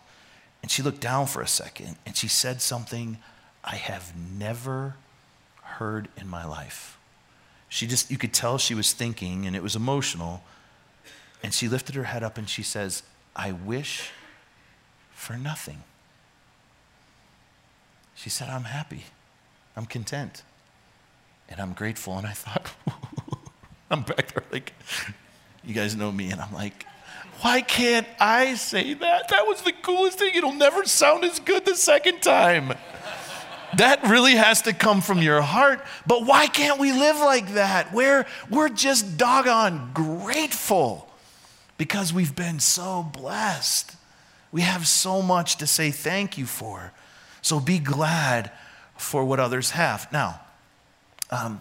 and 0.62 0.70
she 0.70 0.82
looked 0.82 1.00
down 1.00 1.26
for 1.26 1.40
a 1.40 1.48
second 1.48 1.96
and 2.04 2.16
she 2.16 2.28
said 2.28 2.60
something 2.60 3.18
I 3.64 3.76
have 3.76 4.12
never 4.16 4.96
heard 5.62 6.08
in 6.16 6.28
my 6.28 6.44
life. 6.44 6.98
She 7.68 7.86
just, 7.86 8.10
you 8.10 8.18
could 8.18 8.32
tell 8.32 8.58
she 8.58 8.74
was 8.74 8.92
thinking 8.92 9.46
and 9.46 9.54
it 9.54 9.62
was 9.62 9.76
emotional. 9.76 10.42
And 11.42 11.52
she 11.52 11.68
lifted 11.68 11.94
her 11.94 12.04
head 12.04 12.22
up 12.22 12.38
and 12.38 12.48
she 12.48 12.62
says, 12.62 13.02
I 13.36 13.52
wish 13.52 14.10
for 15.12 15.36
nothing. 15.36 15.82
She 18.14 18.30
said, 18.30 18.48
I'm 18.48 18.64
happy. 18.64 19.04
I'm 19.76 19.86
content. 19.86 20.42
And 21.48 21.60
I'm 21.60 21.72
grateful. 21.72 22.18
And 22.18 22.26
I 22.26 22.32
thought, 22.32 22.72
I'm 23.90 24.02
back 24.02 24.32
there 24.32 24.44
like, 24.50 24.72
you 25.68 25.74
guys 25.74 25.94
know 25.94 26.10
me. 26.10 26.30
And 26.30 26.40
I'm 26.40 26.52
like, 26.52 26.86
why 27.40 27.60
can't 27.60 28.06
I 28.18 28.54
say 28.54 28.94
that? 28.94 29.28
That 29.28 29.46
was 29.46 29.62
the 29.62 29.72
coolest 29.72 30.18
thing. 30.18 30.32
It'll 30.34 30.52
never 30.52 30.84
sound 30.86 31.24
as 31.24 31.38
good 31.38 31.64
the 31.64 31.76
second 31.76 32.22
time. 32.22 32.74
That 33.76 34.02
really 34.08 34.34
has 34.34 34.62
to 34.62 34.72
come 34.72 35.02
from 35.02 35.20
your 35.20 35.42
heart. 35.42 35.84
But 36.06 36.24
why 36.24 36.46
can't 36.46 36.80
we 36.80 36.92
live 36.92 37.18
like 37.18 37.52
that? 37.52 37.92
Where 37.92 38.26
we're 38.50 38.70
just 38.70 39.18
doggone 39.18 39.90
grateful 39.92 41.08
because 41.76 42.12
we've 42.12 42.34
been 42.34 42.60
so 42.60 43.02
blessed. 43.02 43.94
We 44.50 44.62
have 44.62 44.88
so 44.88 45.20
much 45.20 45.56
to 45.56 45.66
say 45.66 45.90
thank 45.90 46.38
you 46.38 46.46
for. 46.46 46.92
So 47.42 47.60
be 47.60 47.78
glad 47.78 48.50
for 48.96 49.24
what 49.24 49.38
others 49.38 49.72
have. 49.72 50.10
Now, 50.10 50.40
um, 51.30 51.60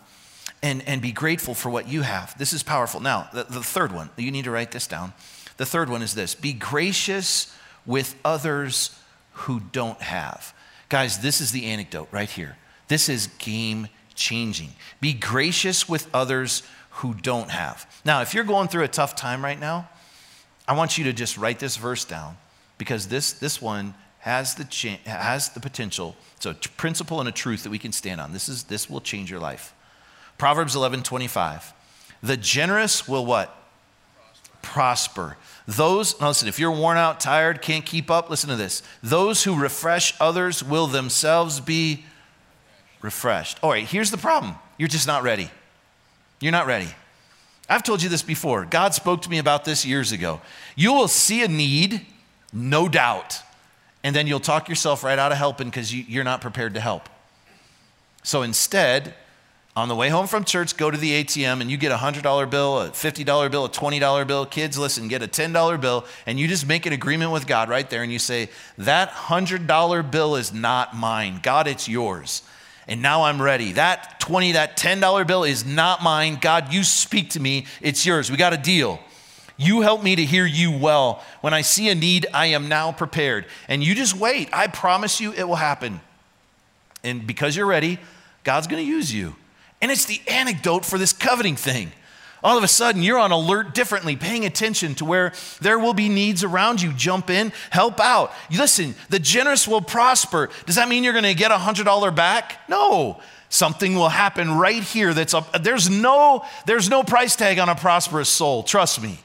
and, 0.62 0.88
and 0.88 1.02
be 1.02 1.12
grateful 1.12 1.54
for 1.54 1.70
what 1.70 1.88
you 1.88 2.02
have. 2.02 2.38
This 2.38 2.54
is 2.54 2.64
powerful. 2.64 3.00
Now, 3.00 3.30
the, 3.34 3.44
the 3.44 3.64
third 3.64 3.92
one, 3.92 4.10
you 4.18 4.32
need 4.32 4.46
to 4.46 4.52
write 4.52 4.72
this 4.72 4.88
down. 4.88 5.14
The 5.58 5.66
third 5.66 5.90
one 5.90 6.02
is 6.02 6.14
this 6.16 6.36
be 6.36 6.54
gracious 6.54 7.56
with 7.86 8.16
others 8.24 8.98
who 9.34 9.60
don't 9.60 10.02
have. 10.02 10.54
Guys, 10.90 11.20
this 11.20 11.42
is 11.42 11.52
the 11.52 11.66
anecdote 11.66 12.08
right 12.12 12.30
here. 12.30 12.58
This 12.88 13.10
is 13.10 13.28
game 13.40 13.88
changing. 14.16 14.70
Be 15.02 15.14
gracious 15.14 15.88
with 15.88 16.08
others 16.14 16.64
who 16.90 17.14
don't 17.14 17.52
have. 17.52 17.86
Now, 18.06 18.22
if 18.22 18.34
you're 18.34 18.44
going 18.44 18.68
through 18.68 18.84
a 18.84 18.88
tough 18.88 19.16
time 19.16 19.44
right 19.44 19.60
now, 19.60 19.90
I 20.68 20.74
want 20.74 20.98
you 20.98 21.04
to 21.06 21.14
just 21.14 21.38
write 21.38 21.60
this 21.60 21.78
verse 21.78 22.04
down 22.04 22.38
because 22.78 23.08
this, 23.08 23.34
this 23.34 23.62
one 23.62 23.94
has 24.20 24.56
the, 24.56 24.66
cha- 24.66 24.98
has 25.06 25.50
the 25.50 25.60
potential. 25.60 26.16
It's 26.38 26.46
a 26.46 26.54
principle 26.54 27.20
and 27.20 27.30
a 27.30 27.32
truth 27.32 27.64
that 27.64 27.70
we 27.70 27.80
can 27.80 27.92
stand 27.92 28.20
on. 28.20 28.34
This, 28.34 28.50
is, 28.50 28.64
this 28.64 28.90
will 28.90 29.02
change 29.02 29.30
your 29.30 29.40
life. 29.40 29.74
Proverbs 30.38 30.76
11 30.76 31.04
25. 31.04 31.74
The 32.24 32.38
generous 32.38 33.08
will 33.08 33.26
what? 33.26 33.56
Prosper. 34.62 35.38
Those, 35.68 36.20
now 36.20 36.30
listen, 36.30 36.48
if 36.48 36.60
you're 36.60 36.72
worn 36.72 36.98
out, 36.98 37.20
tired, 37.20 37.62
can't 37.62 37.86
keep 37.86 38.10
up, 38.10 38.30
listen 38.30 38.50
to 38.50 38.56
this. 38.56 38.82
Those 39.04 39.44
who 39.44 39.60
refresh 39.60 40.14
others 40.20 40.64
will 40.64 40.88
themselves 40.88 41.60
be 41.60 42.06
refreshed. 43.02 43.60
All 43.62 43.72
right, 43.72 43.86
here's 43.86 44.12
the 44.12 44.18
problem 44.18 44.56
you're 44.78 44.88
just 44.88 45.08
not 45.08 45.24
ready. 45.24 45.50
You're 46.40 46.52
not 46.52 46.68
ready. 46.68 46.88
I've 47.70 47.84
told 47.84 48.02
you 48.02 48.10
this 48.10 48.22
before. 48.22 48.66
God 48.66 48.94
spoke 48.94 49.24
to 49.24 49.30
me 49.30 49.40
about 49.40 49.66
this 49.66 49.86
years 49.86 50.12
ago. 50.12 50.40
You 50.76 50.94
will 50.94 51.08
see 51.08 51.44
a 51.44 51.48
need, 51.48 52.06
no 52.54 52.88
doubt, 52.88 53.42
and 54.04 54.16
then 54.16 54.28
you'll 54.28 54.40
talk 54.40 54.70
yourself 54.70 55.04
right 55.04 55.20
out 55.20 55.32
of 55.32 55.38
helping 55.38 55.68
because 55.68 55.94
you, 55.94 56.22
are 56.22 56.24
not 56.24 56.40
prepared 56.40 56.76
to 56.76 56.80
help. 56.80 57.10
So 58.24 58.42
instead, 58.42 59.16
on 59.78 59.90
the 59.90 59.96
way 59.96 60.10
home 60.10 60.26
from 60.26 60.44
church, 60.44 60.76
go 60.76 60.90
to 60.90 60.98
the 60.98 61.24
ATM 61.24 61.62
and 61.62 61.70
you 61.70 61.78
get 61.78 61.92
a 61.92 61.98
$100 61.98 62.50
bill, 62.50 62.82
a 62.82 62.90
$50 62.90 63.52
bill, 63.52 63.66
a 63.66 63.70
$20 63.70 64.26
bill. 64.26 64.48
Kids, 64.48 64.76
listen, 64.76 65.08
get 65.08 65.22
a 65.22 65.28
$10 65.28 65.80
bill 65.80 66.04
and 66.26 66.40
you 66.40 66.48
just 66.48 66.66
make 66.66 66.88
an 66.88 66.94
agreement 66.94 67.32
with 67.32 67.46
God 67.46 67.70
right 67.70 67.88
there 67.88 68.02
and 68.02 68.12
you 68.12 68.18
say, 68.18 68.50
That 68.80 69.12
$100 69.12 70.10
bill 70.10 70.36
is 70.36 70.52
not 70.52 70.96
mine. 70.96 71.42
God, 71.44 71.68
it's 71.68 71.88
yours. 71.88 72.42
And 72.88 73.04
now 73.04 73.26
I'm 73.26 73.40
ready. 73.40 73.74
That 73.74 74.20
20, 74.20 74.54
that 74.54 74.78
$10 74.78 75.28
bill 75.28 75.44
is 75.44 75.64
not 75.64 76.02
mine. 76.02 76.40
God, 76.42 76.74
you 76.74 76.84
speak 76.84 77.30
to 77.32 77.40
me. 77.40 77.68
It's 77.80 78.04
yours. 78.04 78.32
We 78.32 78.38
got 78.38 78.54
a 78.54 78.58
deal. 78.58 79.00
You 79.58 79.82
help 79.82 80.02
me 80.02 80.16
to 80.16 80.26
hear 80.26 80.48
you 80.48 80.76
well. 80.76 81.24
When 81.42 81.54
I 81.54 81.62
see 81.62 81.90
a 81.90 81.96
need, 81.96 82.26
I 82.34 82.48
am 82.48 82.68
now 82.68 82.94
prepared. 82.94 83.46
And 83.68 83.84
you 83.84 83.94
just 83.94 84.16
wait. 84.16 84.50
I 84.52 84.66
promise 84.66 85.22
you 85.22 85.34
it 85.34 85.48
will 85.48 85.56
happen. 85.56 86.02
And 87.04 87.28
because 87.28 87.56
you're 87.56 87.68
ready, 87.68 88.00
God's 88.44 88.66
going 88.66 88.84
to 88.84 88.90
use 88.90 89.14
you. 89.14 89.36
And 89.82 89.92
it's 89.92 90.06
the 90.06 90.22
anecdote 90.28 90.86
for 90.86 90.98
this 90.98 91.14
coveting 91.14 91.56
thing. 91.56 91.92
All 92.44 92.58
of 92.58 92.64
a 92.64 92.68
sudden, 92.68 93.02
you're 93.02 93.18
on 93.18 93.32
alert 93.32 93.74
differently, 93.74 94.16
paying 94.16 94.46
attention 94.46 94.96
to 94.96 95.06
where 95.06 95.34
there 95.60 95.80
will 95.80 95.94
be 95.94 96.08
needs 96.08 96.44
around 96.44 96.82
you. 96.82 96.94
Jump 96.94 97.30
in, 97.30 97.52
help 97.72 98.00
out. 98.00 98.32
Listen, 98.52 98.96
the 99.10 99.20
generous 99.20 99.68
will 99.68 99.82
prosper. 99.82 100.50
Does 100.66 100.76
that 100.76 100.88
mean 100.88 101.04
you're 101.04 101.14
going 101.14 101.26
to 101.26 101.34
get 101.34 101.52
a 101.52 101.56
$100 101.56 102.16
back? 102.16 102.60
No. 102.70 103.20
Something 103.50 103.96
will 103.96 104.10
happen 104.10 104.52
right 104.52 104.84
here 104.84 105.14
that's 105.14 105.34
a, 105.34 105.44
there's 105.62 105.90
no 105.90 106.46
there's 106.66 106.90
no 106.90 107.02
price 107.02 107.36
tag 107.36 107.60
on 107.60 107.70
a 107.70 107.76
prosperous 107.76 108.30
soul. 108.30 108.62
Trust 108.62 109.02
me. 109.02 109.20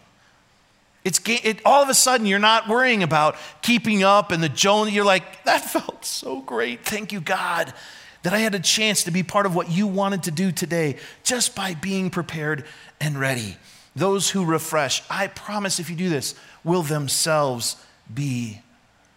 It's 1.04 1.20
it, 1.26 1.60
all 1.64 1.82
of 1.82 1.88
a 1.88 1.94
sudden 1.94 2.24
you're 2.26 2.38
not 2.38 2.68
worrying 2.68 3.02
about 3.02 3.34
keeping 3.62 4.04
up 4.04 4.30
and 4.30 4.40
the 4.40 4.48
Joan. 4.48 4.92
You're 4.92 5.04
like 5.04 5.42
that 5.44 5.64
felt 5.64 6.04
so 6.04 6.40
great. 6.40 6.84
Thank 6.84 7.12
you, 7.12 7.20
God 7.20 7.74
that 8.22 8.32
I 8.32 8.38
had 8.38 8.54
a 8.54 8.60
chance 8.60 9.04
to 9.04 9.10
be 9.10 9.22
part 9.22 9.46
of 9.46 9.54
what 9.54 9.70
you 9.70 9.86
wanted 9.86 10.24
to 10.24 10.30
do 10.30 10.52
today 10.52 10.96
just 11.24 11.54
by 11.56 11.74
being 11.74 12.10
prepared 12.10 12.64
and 13.00 13.18
ready. 13.18 13.56
Those 13.94 14.30
who 14.30 14.44
refresh, 14.44 15.02
I 15.10 15.26
promise 15.26 15.78
if 15.78 15.90
you 15.90 15.96
do 15.96 16.08
this, 16.08 16.34
will 16.64 16.82
themselves 16.82 17.76
be 18.12 18.60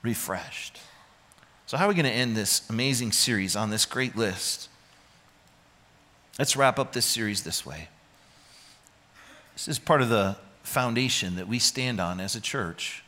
refreshed. 0.02 0.80
So, 1.68 1.78
how 1.78 1.86
are 1.86 1.90
we 1.90 1.96
going 1.96 2.06
to 2.06 2.12
end 2.12 2.36
this 2.36 2.68
amazing 2.70 3.12
series 3.12 3.56
on 3.56 3.70
this 3.70 3.86
great 3.86 4.16
list? 4.16 4.70
Let's 6.38 6.56
wrap 6.56 6.78
up 6.78 6.94
this 6.94 7.06
series 7.06 7.44
this 7.44 7.66
way. 7.66 7.88
This 9.54 9.68
is 9.70 9.80
part 9.80 10.02
of 10.02 10.10
the 10.10 10.36
foundation 10.64 11.38
that 11.38 11.48
we 11.48 11.60
stand 11.60 12.00
on 12.00 12.20
as 12.20 12.36
a 12.36 12.42
church. 12.42 13.04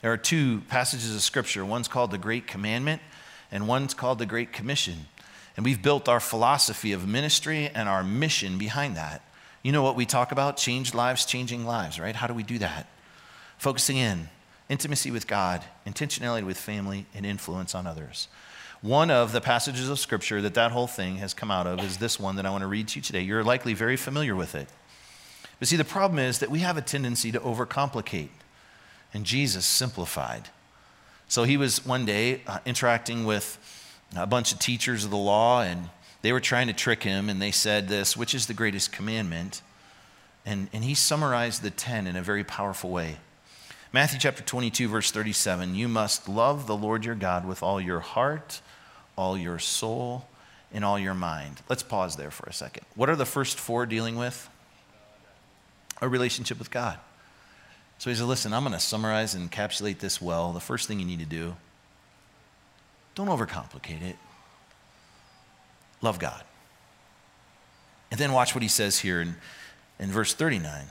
There 0.00 0.12
are 0.12 0.16
two 0.16 0.62
passages 0.68 1.14
of 1.14 1.22
scripture. 1.22 1.64
One's 1.64 1.88
called 1.88 2.12
the 2.12 2.18
Great 2.18 2.46
Commandment, 2.46 3.02
and 3.50 3.68
one's 3.68 3.94
called 3.94 4.18
the 4.18 4.26
Great 4.26 4.52
Commission. 4.52 5.06
And 5.56 5.64
we've 5.64 5.82
built 5.82 6.08
our 6.08 6.20
philosophy 6.20 6.92
of 6.92 7.08
ministry 7.08 7.68
and 7.74 7.88
our 7.88 8.04
mission 8.04 8.58
behind 8.58 8.96
that. 8.96 9.22
You 9.62 9.72
know 9.72 9.82
what 9.82 9.96
we 9.96 10.06
talk 10.06 10.30
about? 10.30 10.56
Changed 10.56 10.94
lives, 10.94 11.24
changing 11.24 11.66
lives, 11.66 11.98
right? 11.98 12.14
How 12.14 12.26
do 12.26 12.34
we 12.34 12.44
do 12.44 12.58
that? 12.58 12.86
Focusing 13.56 13.96
in, 13.96 14.28
intimacy 14.68 15.10
with 15.10 15.26
God, 15.26 15.64
intentionality 15.86 16.46
with 16.46 16.58
family, 16.58 17.06
and 17.14 17.26
influence 17.26 17.74
on 17.74 17.86
others. 17.86 18.28
One 18.80 19.10
of 19.10 19.32
the 19.32 19.40
passages 19.40 19.88
of 19.88 19.98
Scripture 19.98 20.40
that 20.42 20.54
that 20.54 20.70
whole 20.70 20.86
thing 20.86 21.16
has 21.16 21.34
come 21.34 21.50
out 21.50 21.66
of 21.66 21.82
is 21.82 21.96
this 21.96 22.20
one 22.20 22.36
that 22.36 22.46
I 22.46 22.50
want 22.50 22.62
to 22.62 22.68
read 22.68 22.86
to 22.88 22.98
you 23.00 23.02
today. 23.02 23.22
You're 23.22 23.42
likely 23.42 23.74
very 23.74 23.96
familiar 23.96 24.36
with 24.36 24.54
it. 24.54 24.68
But 25.58 25.66
see, 25.66 25.76
the 25.76 25.84
problem 25.84 26.20
is 26.20 26.38
that 26.38 26.50
we 26.50 26.60
have 26.60 26.76
a 26.76 26.82
tendency 26.82 27.32
to 27.32 27.40
overcomplicate, 27.40 28.28
and 29.12 29.24
Jesus 29.24 29.66
simplified. 29.66 30.50
So 31.28 31.44
he 31.44 31.58
was 31.58 31.84
one 31.84 32.06
day 32.06 32.40
uh, 32.46 32.58
interacting 32.64 33.24
with 33.24 33.58
a 34.16 34.26
bunch 34.26 34.52
of 34.52 34.58
teachers 34.58 35.04
of 35.04 35.10
the 35.10 35.16
law, 35.16 35.60
and 35.60 35.90
they 36.22 36.32
were 36.32 36.40
trying 36.40 36.68
to 36.68 36.72
trick 36.72 37.02
him, 37.02 37.28
and 37.28 37.40
they 37.40 37.50
said 37.50 37.88
this, 37.88 38.16
which 38.16 38.34
is 38.34 38.46
the 38.46 38.54
greatest 38.54 38.92
commandment? 38.92 39.60
And, 40.46 40.68
and 40.72 40.82
he 40.82 40.94
summarized 40.94 41.62
the 41.62 41.70
10 41.70 42.06
in 42.06 42.16
a 42.16 42.22
very 42.22 42.44
powerful 42.44 42.88
way. 42.88 43.18
Matthew 43.92 44.18
chapter 44.18 44.42
22, 44.42 44.88
verse 44.88 45.10
37 45.10 45.74
You 45.74 45.86
must 45.86 46.28
love 46.28 46.66
the 46.66 46.76
Lord 46.76 47.04
your 47.04 47.14
God 47.14 47.46
with 47.46 47.62
all 47.62 47.78
your 47.78 48.00
heart, 48.00 48.62
all 49.16 49.36
your 49.36 49.58
soul, 49.58 50.26
and 50.72 50.84
all 50.84 50.98
your 50.98 51.14
mind. 51.14 51.60
Let's 51.68 51.82
pause 51.82 52.16
there 52.16 52.30
for 52.30 52.46
a 52.46 52.52
second. 52.52 52.86
What 52.94 53.10
are 53.10 53.16
the 53.16 53.26
first 53.26 53.58
four 53.58 53.84
dealing 53.84 54.16
with? 54.16 54.48
A 56.00 56.08
relationship 56.08 56.58
with 56.58 56.70
God. 56.70 56.98
So 57.98 58.10
he 58.10 58.16
said, 58.16 58.26
Listen, 58.26 58.52
I'm 58.52 58.62
going 58.62 58.72
to 58.72 58.80
summarize 58.80 59.34
and 59.34 59.50
encapsulate 59.50 59.98
this 59.98 60.22
well. 60.22 60.52
The 60.52 60.60
first 60.60 60.88
thing 60.88 61.00
you 61.00 61.06
need 61.06 61.18
to 61.18 61.26
do, 61.26 61.56
don't 63.14 63.28
overcomplicate 63.28 64.02
it. 64.02 64.16
Love 66.00 66.18
God. 66.18 66.42
And 68.10 68.18
then 68.18 68.32
watch 68.32 68.54
what 68.54 68.62
he 68.62 68.68
says 68.68 69.00
here 69.00 69.20
in, 69.20 69.36
in 69.98 70.10
verse 70.10 70.32
39. 70.32 70.86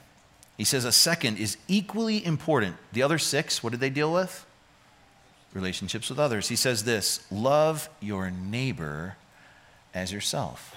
He 0.57 0.65
says, 0.65 0.83
A 0.83 0.91
second 0.91 1.37
is 1.37 1.57
equally 1.67 2.23
important. 2.23 2.75
The 2.91 3.03
other 3.03 3.17
six, 3.17 3.63
what 3.63 3.71
did 3.71 3.79
they 3.79 3.89
deal 3.89 4.11
with? 4.11 4.45
Relationships 5.53 6.09
with 6.09 6.19
others. 6.19 6.49
He 6.49 6.57
says 6.57 6.83
this 6.83 7.25
love 7.31 7.89
your 8.01 8.29
neighbor 8.29 9.15
as 9.93 10.11
yourself. 10.11 10.75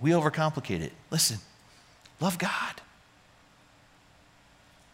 We 0.00 0.10
overcomplicate 0.10 0.80
it. 0.80 0.92
Listen, 1.10 1.38
love 2.18 2.38
God 2.38 2.80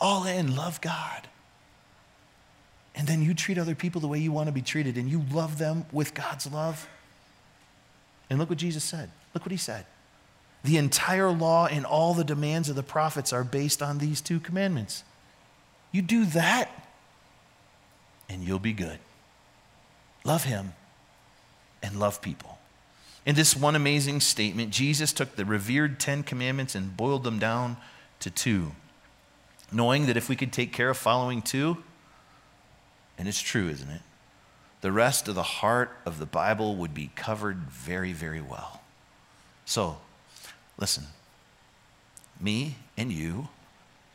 all 0.03 0.27
in, 0.27 0.57
love 0.57 0.81
God. 0.81 1.29
And 2.95 3.07
then 3.07 3.23
you 3.23 3.33
treat 3.33 3.57
other 3.57 3.77
people 3.77 4.01
the 4.01 4.09
way 4.09 4.19
you 4.19 4.33
want 4.33 4.49
to 4.49 4.53
be 4.53 4.61
treated, 4.61 4.99
and 4.99 5.09
you 5.09 5.25
love 5.33 5.57
them 5.59 5.87
with 5.93 6.12
God's 6.12 6.51
love. 6.51 6.88
And 8.29 8.38
look 8.38 8.51
what 8.51 8.59
Jesus 8.59 8.83
said. 8.85 9.11
Look 9.33 9.45
what 9.45 9.53
he 9.53 9.57
said. 9.57 9.87
The 10.65 10.77
entire 10.77 11.31
law 11.31 11.67
and 11.67 11.87
all 11.87 12.15
the 12.15 12.25
demands 12.25 12.69
of 12.69 12.77
the 12.77 12.83
prophets 12.83 13.33
are 13.33 13.45
based 13.45 13.81
on 13.81 13.99
these 13.99 14.21
two 14.21 14.41
commandments. 14.41 15.05
You 15.93 16.03
do 16.03 16.27
that, 16.27 16.69
and 18.29 18.43
you'll 18.43 18.59
be 18.59 18.73
good. 18.73 18.99
Love 20.25 20.45
him 20.45 20.75
and 21.83 21.99
love 21.99 22.21
people. 22.21 22.59
In 23.25 23.37
this 23.37 23.57
one 23.57 23.77
amazing 23.77 24.21
statement, 24.21 24.71
Jesus 24.71 25.12
took 25.12 25.37
the 25.37 25.45
revered 25.45 26.01
Ten 26.01 26.25
Commandments 26.25 26.75
and 26.75 26.97
boiled 26.97 27.23
them 27.23 27.38
down 27.38 27.77
to 28.19 28.31
two 28.31 28.73
knowing 29.72 30.06
that 30.06 30.16
if 30.16 30.28
we 30.28 30.37
could 30.37 30.52
take 30.52 30.72
care 30.72 30.90
of 30.90 30.96
following 30.96 31.42
two, 31.42 31.78
and 33.18 33.28
it's 33.28 33.40
true, 33.40 33.68
isn't 33.68 33.90
it? 33.90 34.02
the 34.82 34.92
rest 34.92 35.28
of 35.28 35.35
the 35.35 35.42
heart 35.42 35.96
of 36.04 36.18
the 36.18 36.26
Bible 36.26 36.76
would 36.76 36.92
be 36.92 37.11
covered 37.14 37.56
very, 37.70 38.12
very 38.12 38.40
well. 38.40 38.82
So, 39.64 39.98
listen, 40.76 41.04
me 42.38 42.76
and 42.98 43.12
you 43.12 43.48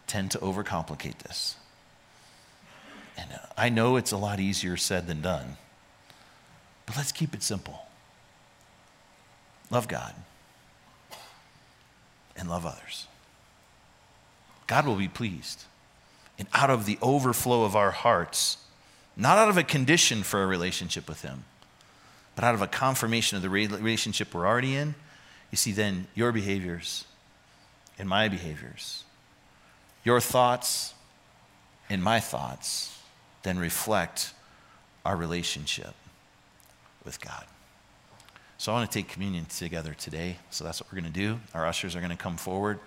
tend 0.07 0.31
to 0.31 0.37
overcomplicate 0.39 1.19
this. 1.19 1.55
And 3.17 3.31
uh, 3.31 3.37
I 3.57 3.69
know 3.69 3.95
it's 3.95 4.11
a 4.11 4.17
lot 4.17 4.41
easier 4.41 4.75
said 4.75 5.07
than 5.07 5.21
done, 5.21 5.55
but 6.85 6.97
let's 6.97 7.13
keep 7.13 7.33
it 7.33 7.43
simple. 7.43 7.85
Love 9.71 9.87
God 9.87 10.13
and 12.35 12.49
love 12.49 12.65
others. 12.65 13.07
God 14.67 14.85
will 14.85 14.95
be 14.95 15.07
pleased. 15.07 15.63
And 16.37 16.47
out 16.53 16.69
of 16.69 16.85
the 16.85 16.99
overflow 17.01 17.63
of 17.63 17.75
our 17.75 17.91
hearts, 17.91 18.57
not 19.15 19.37
out 19.37 19.49
of 19.49 19.57
a 19.57 19.63
condition 19.63 20.21
for 20.21 20.43
a 20.43 20.47
relationship 20.47 21.09
with 21.09 21.23
Him, 21.23 21.45
but 22.35 22.43
out 22.43 22.53
of 22.53 22.61
a 22.61 22.67
confirmation 22.67 23.35
of 23.35 23.41
the 23.41 23.49
relationship 23.49 24.33
we're 24.33 24.45
already 24.45 24.75
in, 24.75 24.93
you 25.49 25.57
see, 25.57 25.71
then 25.71 26.07
your 26.13 26.31
behaviors 26.31 27.05
and 27.97 28.07
my 28.07 28.27
behaviors, 28.27 29.03
your 30.03 30.19
thoughts 30.19 30.93
and 31.89 32.03
my 32.03 32.19
thoughts, 32.19 32.99
then 33.43 33.57
reflect 33.57 34.33
our 35.05 35.15
relationship 35.15 35.95
with 37.03 37.19
God. 37.21 37.45
So 38.57 38.71
I 38.71 38.75
want 38.75 38.91
to 38.91 38.99
take 38.99 39.07
communion 39.07 39.45
together 39.45 39.93
today. 39.93 40.37
So 40.49 40.63
that's 40.63 40.81
what 40.81 40.91
we're 40.91 40.99
going 40.99 41.11
to 41.11 41.19
do. 41.19 41.39
Our 41.53 41.65
ushers 41.65 41.95
are 41.95 41.99
going 41.99 42.11
to 42.11 42.17
come 42.17 42.37
forward 42.37 42.79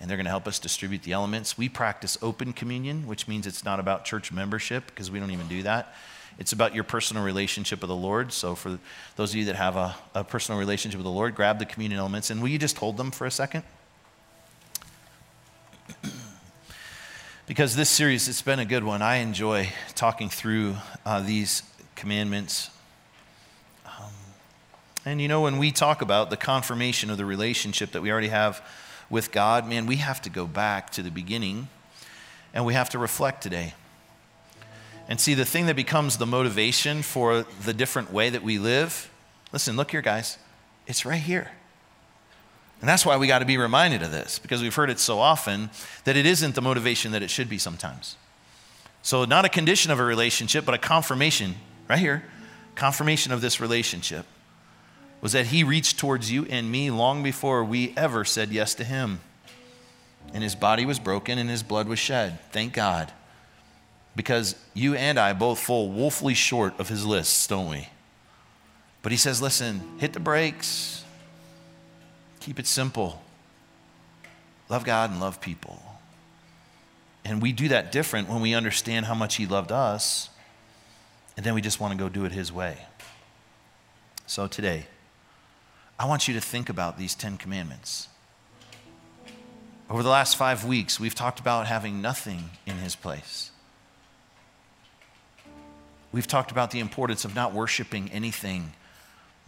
and 0.00 0.08
they're 0.08 0.16
going 0.16 0.26
to 0.26 0.30
help 0.30 0.46
us 0.46 0.58
distribute 0.58 1.02
the 1.02 1.12
elements. 1.12 1.58
We 1.58 1.68
practice 1.68 2.16
open 2.22 2.52
communion, 2.52 3.06
which 3.06 3.26
means 3.26 3.46
it's 3.46 3.64
not 3.64 3.80
about 3.80 4.04
church 4.04 4.30
membership 4.30 4.86
because 4.86 5.10
we 5.10 5.18
don't 5.18 5.30
even 5.32 5.48
do 5.48 5.62
that. 5.64 5.94
It's 6.38 6.52
about 6.52 6.72
your 6.74 6.84
personal 6.84 7.24
relationship 7.24 7.80
with 7.80 7.88
the 7.88 7.96
Lord. 7.96 8.32
So, 8.32 8.54
for 8.54 8.78
those 9.16 9.30
of 9.30 9.36
you 9.36 9.46
that 9.46 9.56
have 9.56 9.74
a, 9.74 9.96
a 10.14 10.22
personal 10.22 10.58
relationship 10.58 10.98
with 10.98 11.04
the 11.04 11.10
Lord, 11.10 11.34
grab 11.34 11.58
the 11.58 11.66
communion 11.66 11.98
elements 11.98 12.30
and 12.30 12.40
will 12.40 12.48
you 12.48 12.58
just 12.58 12.78
hold 12.78 12.96
them 12.96 13.10
for 13.10 13.26
a 13.26 13.30
second? 13.30 13.64
because 17.48 17.74
this 17.74 17.90
series, 17.90 18.28
it's 18.28 18.42
been 18.42 18.60
a 18.60 18.64
good 18.64 18.84
one. 18.84 19.02
I 19.02 19.16
enjoy 19.16 19.70
talking 19.96 20.28
through 20.28 20.76
uh, 21.04 21.22
these 21.22 21.64
commandments. 21.96 22.70
Um, 23.84 24.12
and 25.04 25.20
you 25.20 25.26
know, 25.26 25.40
when 25.40 25.58
we 25.58 25.72
talk 25.72 26.02
about 26.02 26.30
the 26.30 26.36
confirmation 26.36 27.10
of 27.10 27.16
the 27.16 27.24
relationship 27.24 27.90
that 27.92 28.02
we 28.02 28.12
already 28.12 28.28
have 28.28 28.62
with 29.10 29.32
God, 29.32 29.68
man, 29.68 29.86
we 29.86 29.96
have 29.96 30.20
to 30.22 30.30
go 30.30 30.46
back 30.46 30.90
to 30.90 31.02
the 31.02 31.10
beginning 31.10 31.68
and 32.52 32.64
we 32.64 32.74
have 32.74 32.90
to 32.90 32.98
reflect 32.98 33.42
today. 33.42 33.74
And 35.08 35.20
see, 35.20 35.34
the 35.34 35.44
thing 35.44 35.66
that 35.66 35.76
becomes 35.76 36.18
the 36.18 36.26
motivation 36.26 37.02
for 37.02 37.46
the 37.64 37.72
different 37.72 38.12
way 38.12 38.28
that 38.30 38.42
we 38.42 38.58
live, 38.58 39.10
listen, 39.52 39.76
look 39.76 39.90
here, 39.90 40.02
guys, 40.02 40.38
it's 40.86 41.06
right 41.06 41.20
here. 41.20 41.50
And 42.80 42.88
that's 42.88 43.04
why 43.04 43.16
we 43.16 43.26
got 43.26 43.40
to 43.40 43.44
be 43.44 43.56
reminded 43.56 44.02
of 44.02 44.12
this, 44.12 44.38
because 44.38 44.62
we've 44.62 44.74
heard 44.74 44.90
it 44.90 45.00
so 45.00 45.18
often 45.18 45.70
that 46.04 46.16
it 46.16 46.26
isn't 46.26 46.54
the 46.54 46.62
motivation 46.62 47.12
that 47.12 47.22
it 47.22 47.30
should 47.30 47.48
be 47.48 47.58
sometimes. 47.58 48.16
So, 49.02 49.24
not 49.24 49.44
a 49.44 49.48
condition 49.48 49.90
of 49.90 49.98
a 49.98 50.04
relationship, 50.04 50.64
but 50.64 50.74
a 50.74 50.78
confirmation, 50.78 51.56
right 51.88 51.98
here, 51.98 52.22
confirmation 52.74 53.32
of 53.32 53.40
this 53.40 53.60
relationship 53.60 54.26
was 55.20 55.32
that 55.32 55.46
he 55.46 55.64
reached 55.64 55.98
towards 55.98 56.30
you 56.30 56.46
and 56.48 56.70
me 56.70 56.90
long 56.90 57.22
before 57.22 57.64
we 57.64 57.92
ever 57.96 58.24
said 58.24 58.50
yes 58.50 58.74
to 58.74 58.84
him. 58.84 59.20
And 60.32 60.42
his 60.42 60.54
body 60.54 60.84
was 60.84 60.98
broken 60.98 61.38
and 61.38 61.48
his 61.48 61.62
blood 61.62 61.88
was 61.88 61.98
shed. 61.98 62.38
Thank 62.52 62.72
God. 62.72 63.12
Because 64.14 64.54
you 64.74 64.94
and 64.94 65.18
I 65.18 65.32
both 65.32 65.58
fall 65.58 65.88
woefully 65.88 66.34
short 66.34 66.78
of 66.78 66.88
his 66.88 67.06
lists, 67.06 67.46
don't 67.46 67.68
we? 67.68 67.88
But 69.02 69.12
he 69.12 69.18
says, 69.18 69.40
listen, 69.40 69.80
hit 69.98 70.12
the 70.12 70.20
brakes, 70.20 71.04
keep 72.40 72.58
it 72.58 72.66
simple, 72.66 73.22
love 74.68 74.84
God 74.84 75.10
and 75.10 75.20
love 75.20 75.40
people. 75.40 75.80
And 77.24 77.40
we 77.40 77.52
do 77.52 77.68
that 77.68 77.92
different 77.92 78.28
when 78.28 78.40
we 78.40 78.54
understand 78.54 79.06
how 79.06 79.14
much 79.14 79.36
he 79.36 79.46
loved 79.46 79.70
us, 79.70 80.30
and 81.36 81.46
then 81.46 81.54
we 81.54 81.60
just 81.60 81.78
want 81.78 81.92
to 81.92 81.98
go 81.98 82.08
do 82.08 82.24
it 82.24 82.32
his 82.32 82.52
way. 82.52 82.78
So 84.26 84.46
today, 84.46 84.86
I 85.98 86.06
want 86.06 86.28
you 86.28 86.34
to 86.34 86.40
think 86.40 86.68
about 86.68 86.96
these 86.96 87.14
Ten 87.14 87.36
Commandments. 87.36 88.08
Over 89.90 90.02
the 90.02 90.08
last 90.10 90.36
five 90.36 90.64
weeks, 90.64 91.00
we've 91.00 91.14
talked 91.14 91.40
about 91.40 91.66
having 91.66 92.00
nothing 92.00 92.50
in 92.66 92.76
his 92.76 92.94
place. 92.94 93.50
We've 96.12 96.26
talked 96.26 96.50
about 96.50 96.70
the 96.70 96.80
importance 96.80 97.24
of 97.24 97.34
not 97.34 97.52
worshiping 97.52 98.10
anything 98.12 98.72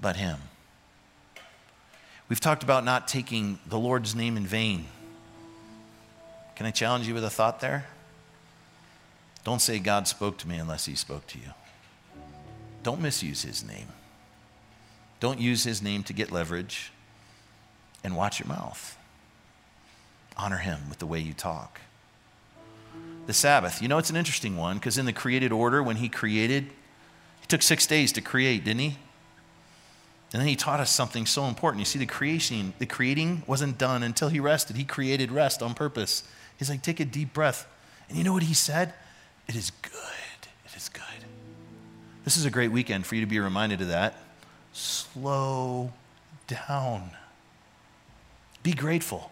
but 0.00 0.16
him. 0.16 0.38
We've 2.28 2.40
talked 2.40 2.62
about 2.62 2.84
not 2.84 3.06
taking 3.06 3.58
the 3.66 3.78
Lord's 3.78 4.14
name 4.14 4.36
in 4.36 4.46
vain. 4.46 4.86
Can 6.56 6.66
I 6.66 6.70
challenge 6.70 7.06
you 7.06 7.14
with 7.14 7.24
a 7.24 7.30
thought 7.30 7.60
there? 7.60 7.86
Don't 9.44 9.60
say 9.60 9.78
God 9.78 10.06
spoke 10.06 10.36
to 10.38 10.48
me 10.48 10.56
unless 10.56 10.84
he 10.84 10.94
spoke 10.94 11.26
to 11.28 11.38
you. 11.38 11.52
Don't 12.82 13.00
misuse 13.00 13.42
his 13.42 13.64
name. 13.64 13.88
Don't 15.20 15.38
use 15.38 15.64
his 15.64 15.82
name 15.82 16.02
to 16.04 16.12
get 16.12 16.32
leverage. 16.32 16.92
And 18.02 18.16
watch 18.16 18.40
your 18.40 18.48
mouth. 18.48 18.96
Honor 20.36 20.56
him 20.56 20.88
with 20.88 20.98
the 20.98 21.06
way 21.06 21.20
you 21.20 21.34
talk. 21.34 21.80
The 23.26 23.34
Sabbath, 23.34 23.82
you 23.82 23.88
know, 23.88 23.98
it's 23.98 24.10
an 24.10 24.16
interesting 24.16 24.56
one 24.56 24.78
because 24.78 24.96
in 24.96 25.04
the 25.04 25.12
created 25.12 25.52
order, 25.52 25.82
when 25.82 25.96
he 25.96 26.08
created, 26.08 26.64
he 27.40 27.46
took 27.46 27.60
six 27.60 27.86
days 27.86 28.10
to 28.12 28.22
create, 28.22 28.64
didn't 28.64 28.80
he? 28.80 28.96
And 30.32 30.40
then 30.40 30.48
he 30.48 30.56
taught 30.56 30.80
us 30.80 30.90
something 30.90 31.26
so 31.26 31.44
important. 31.44 31.80
You 31.80 31.84
see, 31.84 31.98
the 31.98 32.06
creation, 32.06 32.72
the 32.78 32.86
creating 32.86 33.42
wasn't 33.46 33.76
done 33.76 34.02
until 34.02 34.28
he 34.28 34.40
rested. 34.40 34.76
He 34.76 34.84
created 34.84 35.30
rest 35.30 35.62
on 35.62 35.74
purpose. 35.74 36.22
He's 36.56 36.70
like, 36.70 36.82
take 36.82 37.00
a 37.00 37.04
deep 37.04 37.34
breath. 37.34 37.68
And 38.08 38.16
you 38.16 38.24
know 38.24 38.32
what 38.32 38.44
he 38.44 38.54
said? 38.54 38.94
It 39.46 39.56
is 39.56 39.70
good. 39.82 39.92
It 40.64 40.76
is 40.76 40.88
good. 40.88 41.02
This 42.24 42.36
is 42.36 42.44
a 42.46 42.50
great 42.50 42.72
weekend 42.72 43.06
for 43.06 43.16
you 43.16 43.20
to 43.20 43.26
be 43.26 43.38
reminded 43.38 43.82
of 43.82 43.88
that 43.88 44.16
slow 44.72 45.92
down. 46.46 47.10
Be 48.62 48.72
grateful. 48.72 49.30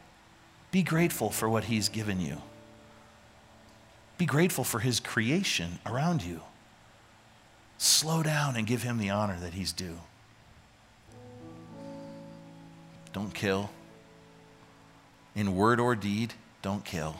Be 0.70 0.82
grateful 0.82 1.30
for 1.30 1.48
what 1.48 1.64
He's 1.64 1.88
given 1.88 2.20
you. 2.20 2.42
Be 4.16 4.26
grateful 4.26 4.64
for 4.64 4.80
His 4.80 5.00
creation 5.00 5.78
around 5.86 6.22
you. 6.22 6.42
Slow 7.78 8.22
down 8.22 8.56
and 8.56 8.66
give 8.66 8.82
Him 8.82 8.98
the 8.98 9.10
honor 9.10 9.38
that 9.40 9.54
He's 9.54 9.72
due. 9.72 9.98
Don't 13.12 13.32
kill. 13.32 13.70
In 15.34 15.54
word 15.54 15.80
or 15.80 15.94
deed, 15.94 16.34
don't 16.62 16.84
kill. 16.84 17.16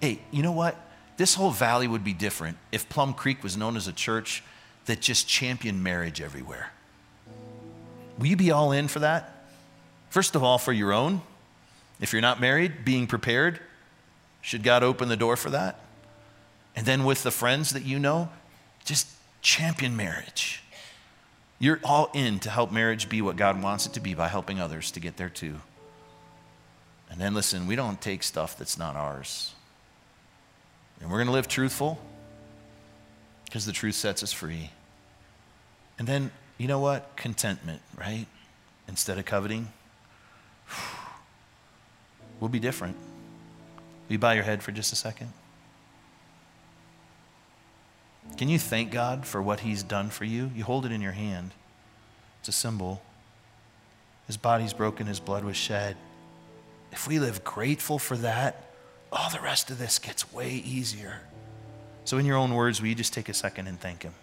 Hey, 0.00 0.20
you 0.30 0.42
know 0.42 0.52
what? 0.52 0.76
This 1.16 1.34
whole 1.34 1.50
valley 1.50 1.86
would 1.86 2.02
be 2.02 2.12
different 2.12 2.58
if 2.72 2.88
Plum 2.88 3.14
Creek 3.14 3.42
was 3.44 3.56
known 3.56 3.76
as 3.76 3.86
a 3.86 3.92
church 3.92 4.42
that 4.86 5.00
just 5.00 5.28
champion 5.28 5.82
marriage 5.82 6.20
everywhere. 6.20 6.72
Will 8.18 8.26
you 8.26 8.36
be 8.36 8.50
all 8.50 8.72
in 8.72 8.88
for 8.88 9.00
that? 9.00 9.46
First 10.10 10.34
of 10.34 10.42
all, 10.42 10.58
for 10.58 10.72
your 10.72 10.92
own. 10.92 11.22
If 12.00 12.12
you're 12.12 12.22
not 12.22 12.40
married, 12.40 12.84
being 12.84 13.06
prepared. 13.06 13.60
Should 14.40 14.62
God 14.62 14.82
open 14.82 15.08
the 15.08 15.16
door 15.16 15.36
for 15.36 15.50
that? 15.50 15.78
And 16.74 16.84
then 16.84 17.04
with 17.04 17.22
the 17.22 17.30
friends 17.30 17.70
that 17.70 17.84
you 17.84 17.98
know, 17.98 18.28
just 18.84 19.08
champion 19.40 19.96
marriage. 19.96 20.62
You're 21.58 21.80
all 21.84 22.10
in 22.12 22.40
to 22.40 22.50
help 22.50 22.72
marriage 22.72 23.08
be 23.08 23.22
what 23.22 23.36
God 23.36 23.62
wants 23.62 23.86
it 23.86 23.92
to 23.92 24.00
be 24.00 24.14
by 24.14 24.28
helping 24.28 24.60
others 24.60 24.90
to 24.92 25.00
get 25.00 25.16
there 25.16 25.28
too. 25.28 25.60
And 27.08 27.20
then 27.20 27.34
listen, 27.34 27.66
we 27.66 27.76
don't 27.76 28.00
take 28.00 28.22
stuff 28.22 28.58
that's 28.58 28.78
not 28.78 28.96
ours. 28.96 29.54
And 31.00 31.10
we're 31.10 31.18
going 31.18 31.26
to 31.26 31.32
live 31.32 31.46
truthful 31.46 32.00
because 33.52 33.66
the 33.66 33.72
truth 33.72 33.94
sets 33.94 34.22
us 34.22 34.32
free. 34.32 34.70
And 35.98 36.08
then, 36.08 36.30
you 36.56 36.66
know 36.66 36.78
what? 36.78 37.14
Contentment, 37.16 37.82
right? 37.98 38.24
Instead 38.88 39.18
of 39.18 39.26
coveting. 39.26 39.68
We'll 42.40 42.48
be 42.48 42.58
different. 42.58 42.96
Will 44.08 44.14
you 44.14 44.18
bow 44.18 44.32
your 44.32 44.42
head 44.42 44.64
for 44.64 44.72
just 44.72 44.92
a 44.92 44.96
second? 44.96 45.32
Can 48.36 48.48
you 48.48 48.58
thank 48.58 48.90
God 48.90 49.24
for 49.24 49.40
what 49.40 49.60
He's 49.60 49.84
done 49.84 50.10
for 50.10 50.24
you? 50.24 50.50
You 50.52 50.64
hold 50.64 50.84
it 50.84 50.90
in 50.90 51.00
your 51.00 51.12
hand, 51.12 51.52
it's 52.40 52.48
a 52.48 52.52
symbol. 52.52 53.00
His 54.26 54.36
body's 54.36 54.72
broken, 54.72 55.06
His 55.06 55.20
blood 55.20 55.44
was 55.44 55.56
shed. 55.56 55.96
If 56.90 57.06
we 57.06 57.20
live 57.20 57.44
grateful 57.44 58.00
for 58.00 58.16
that, 58.16 58.64
all 59.12 59.30
the 59.30 59.38
rest 59.38 59.70
of 59.70 59.78
this 59.78 60.00
gets 60.00 60.32
way 60.32 60.50
easier. 60.50 61.20
So, 62.04 62.18
in 62.18 62.26
your 62.26 62.36
own 62.36 62.54
words, 62.54 62.80
will 62.80 62.88
you 62.88 62.94
just 62.94 63.12
take 63.12 63.28
a 63.28 63.34
second 63.34 63.68
and 63.68 63.80
thank 63.80 64.02
Him? 64.02 64.14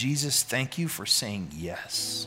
Jesus, 0.00 0.42
thank 0.42 0.78
you 0.78 0.88
for 0.88 1.04
saying 1.04 1.50
yes. 1.52 2.26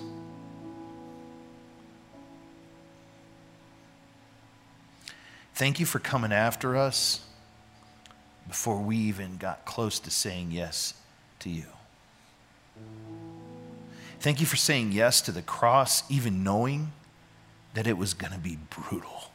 Thank 5.54 5.80
you 5.80 5.86
for 5.86 5.99
coming 5.99 6.34
after 6.34 6.76
us 6.76 7.22
before 8.47 8.80
we 8.80 8.97
even 8.97 9.38
got 9.38 9.66
close 9.66 9.99
to 9.99 10.10
saying 10.10 10.49
yes 10.51 10.95
to 11.39 11.49
you. 11.49 11.66
Thank 14.20 14.39
you 14.39 14.47
for 14.47 14.56
saying 14.56 14.93
yes 14.93 15.22
to 15.22 15.32
the 15.32 15.41
cross, 15.41 16.10
even 16.10 16.43
knowing 16.43 16.91
that 17.76 17.86
it 17.88 17.97
was 17.97 18.14
going 18.14 18.34
to 18.34 18.39
be 18.39 18.58
brutal. 18.70 19.30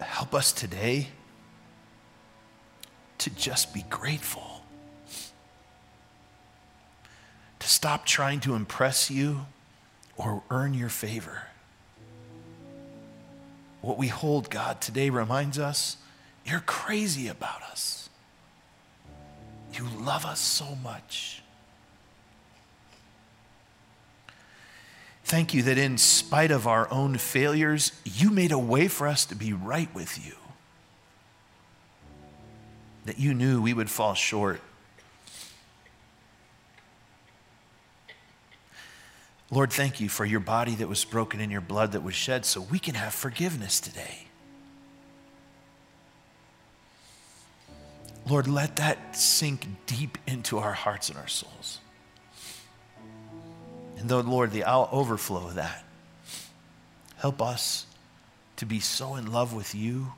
Help 0.00 0.34
us 0.34 0.52
today 0.52 1.08
to 3.18 3.30
just 3.30 3.72
be 3.72 3.82
grateful 3.88 4.57
stop 7.68 8.06
trying 8.06 8.40
to 8.40 8.54
impress 8.54 9.10
you 9.10 9.46
or 10.16 10.42
earn 10.50 10.74
your 10.74 10.88
favor. 10.88 11.42
What 13.80 13.98
we 13.98 14.08
hold, 14.08 14.50
God, 14.50 14.80
today 14.80 15.10
reminds 15.10 15.58
us 15.58 15.96
you're 16.44 16.60
crazy 16.60 17.28
about 17.28 17.62
us. 17.70 18.08
You 19.74 19.86
love 20.00 20.24
us 20.24 20.40
so 20.40 20.74
much. 20.82 21.42
Thank 25.24 25.52
you 25.52 25.62
that 25.64 25.76
in 25.76 25.98
spite 25.98 26.50
of 26.50 26.66
our 26.66 26.90
own 26.90 27.18
failures, 27.18 27.92
you 28.02 28.30
made 28.30 28.50
a 28.50 28.58
way 28.58 28.88
for 28.88 29.06
us 29.06 29.26
to 29.26 29.34
be 29.34 29.52
right 29.52 29.94
with 29.94 30.26
you. 30.26 30.32
That 33.04 33.18
you 33.18 33.34
knew 33.34 33.60
we 33.60 33.74
would 33.74 33.90
fall 33.90 34.14
short 34.14 34.62
Lord, 39.50 39.72
thank 39.72 40.00
you 40.00 40.08
for 40.10 40.26
your 40.26 40.40
body 40.40 40.74
that 40.74 40.88
was 40.88 41.04
broken 41.04 41.40
and 41.40 41.50
your 41.50 41.62
blood 41.62 41.92
that 41.92 42.02
was 42.02 42.14
shed 42.14 42.44
so 42.44 42.60
we 42.60 42.78
can 42.78 42.94
have 42.94 43.14
forgiveness 43.14 43.80
today. 43.80 44.26
Lord, 48.28 48.46
let 48.46 48.76
that 48.76 49.16
sink 49.16 49.66
deep 49.86 50.18
into 50.26 50.58
our 50.58 50.74
hearts 50.74 51.08
and 51.08 51.16
our 51.16 51.28
souls. 51.28 51.80
And 53.96 54.08
though, 54.08 54.20
Lord, 54.20 54.50
the 54.50 54.64
overflow 54.64 55.46
of 55.46 55.54
that, 55.54 55.82
help 57.16 57.40
us 57.40 57.86
to 58.56 58.66
be 58.66 58.80
so 58.80 59.16
in 59.16 59.32
love 59.32 59.54
with 59.54 59.74
you 59.74 60.12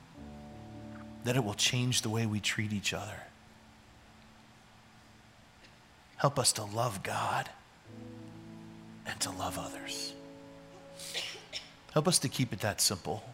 that 1.23 1.37
it 1.37 1.45
will 1.45 1.55
change 1.55 2.03
the 2.03 2.09
way 2.09 2.27
we 2.27 2.41
treat 2.41 2.73
each 2.73 2.93
other. 2.93 3.23
Help 6.17 6.39
us 6.39 6.53
to 6.55 6.65
love 6.65 7.05
God 7.05 7.49
and 9.11 9.21
to 9.21 9.31
love 9.31 9.59
others. 9.59 10.15
Help 11.93 12.07
us 12.07 12.21
to 12.21 12.29
keep 12.29 12.53
it 12.53 12.61
that 12.61 12.81
simple. 12.81 13.25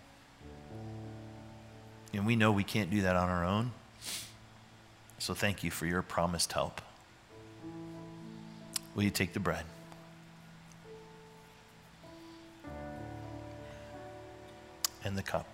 And 2.14 2.26
we 2.26 2.34
know 2.34 2.50
we 2.50 2.64
can't 2.64 2.90
do 2.90 3.02
that 3.02 3.14
on 3.14 3.28
our 3.28 3.44
own. 3.44 3.72
So 5.18 5.34
thank 5.34 5.62
you 5.62 5.70
for 5.70 5.84
your 5.84 6.00
promised 6.02 6.52
help. 6.52 6.80
Will 8.94 9.02
you 9.02 9.10
take 9.10 9.34
the 9.34 9.40
bread? 9.40 9.64
And 15.04 15.16
the 15.16 15.22
cup. 15.22 15.46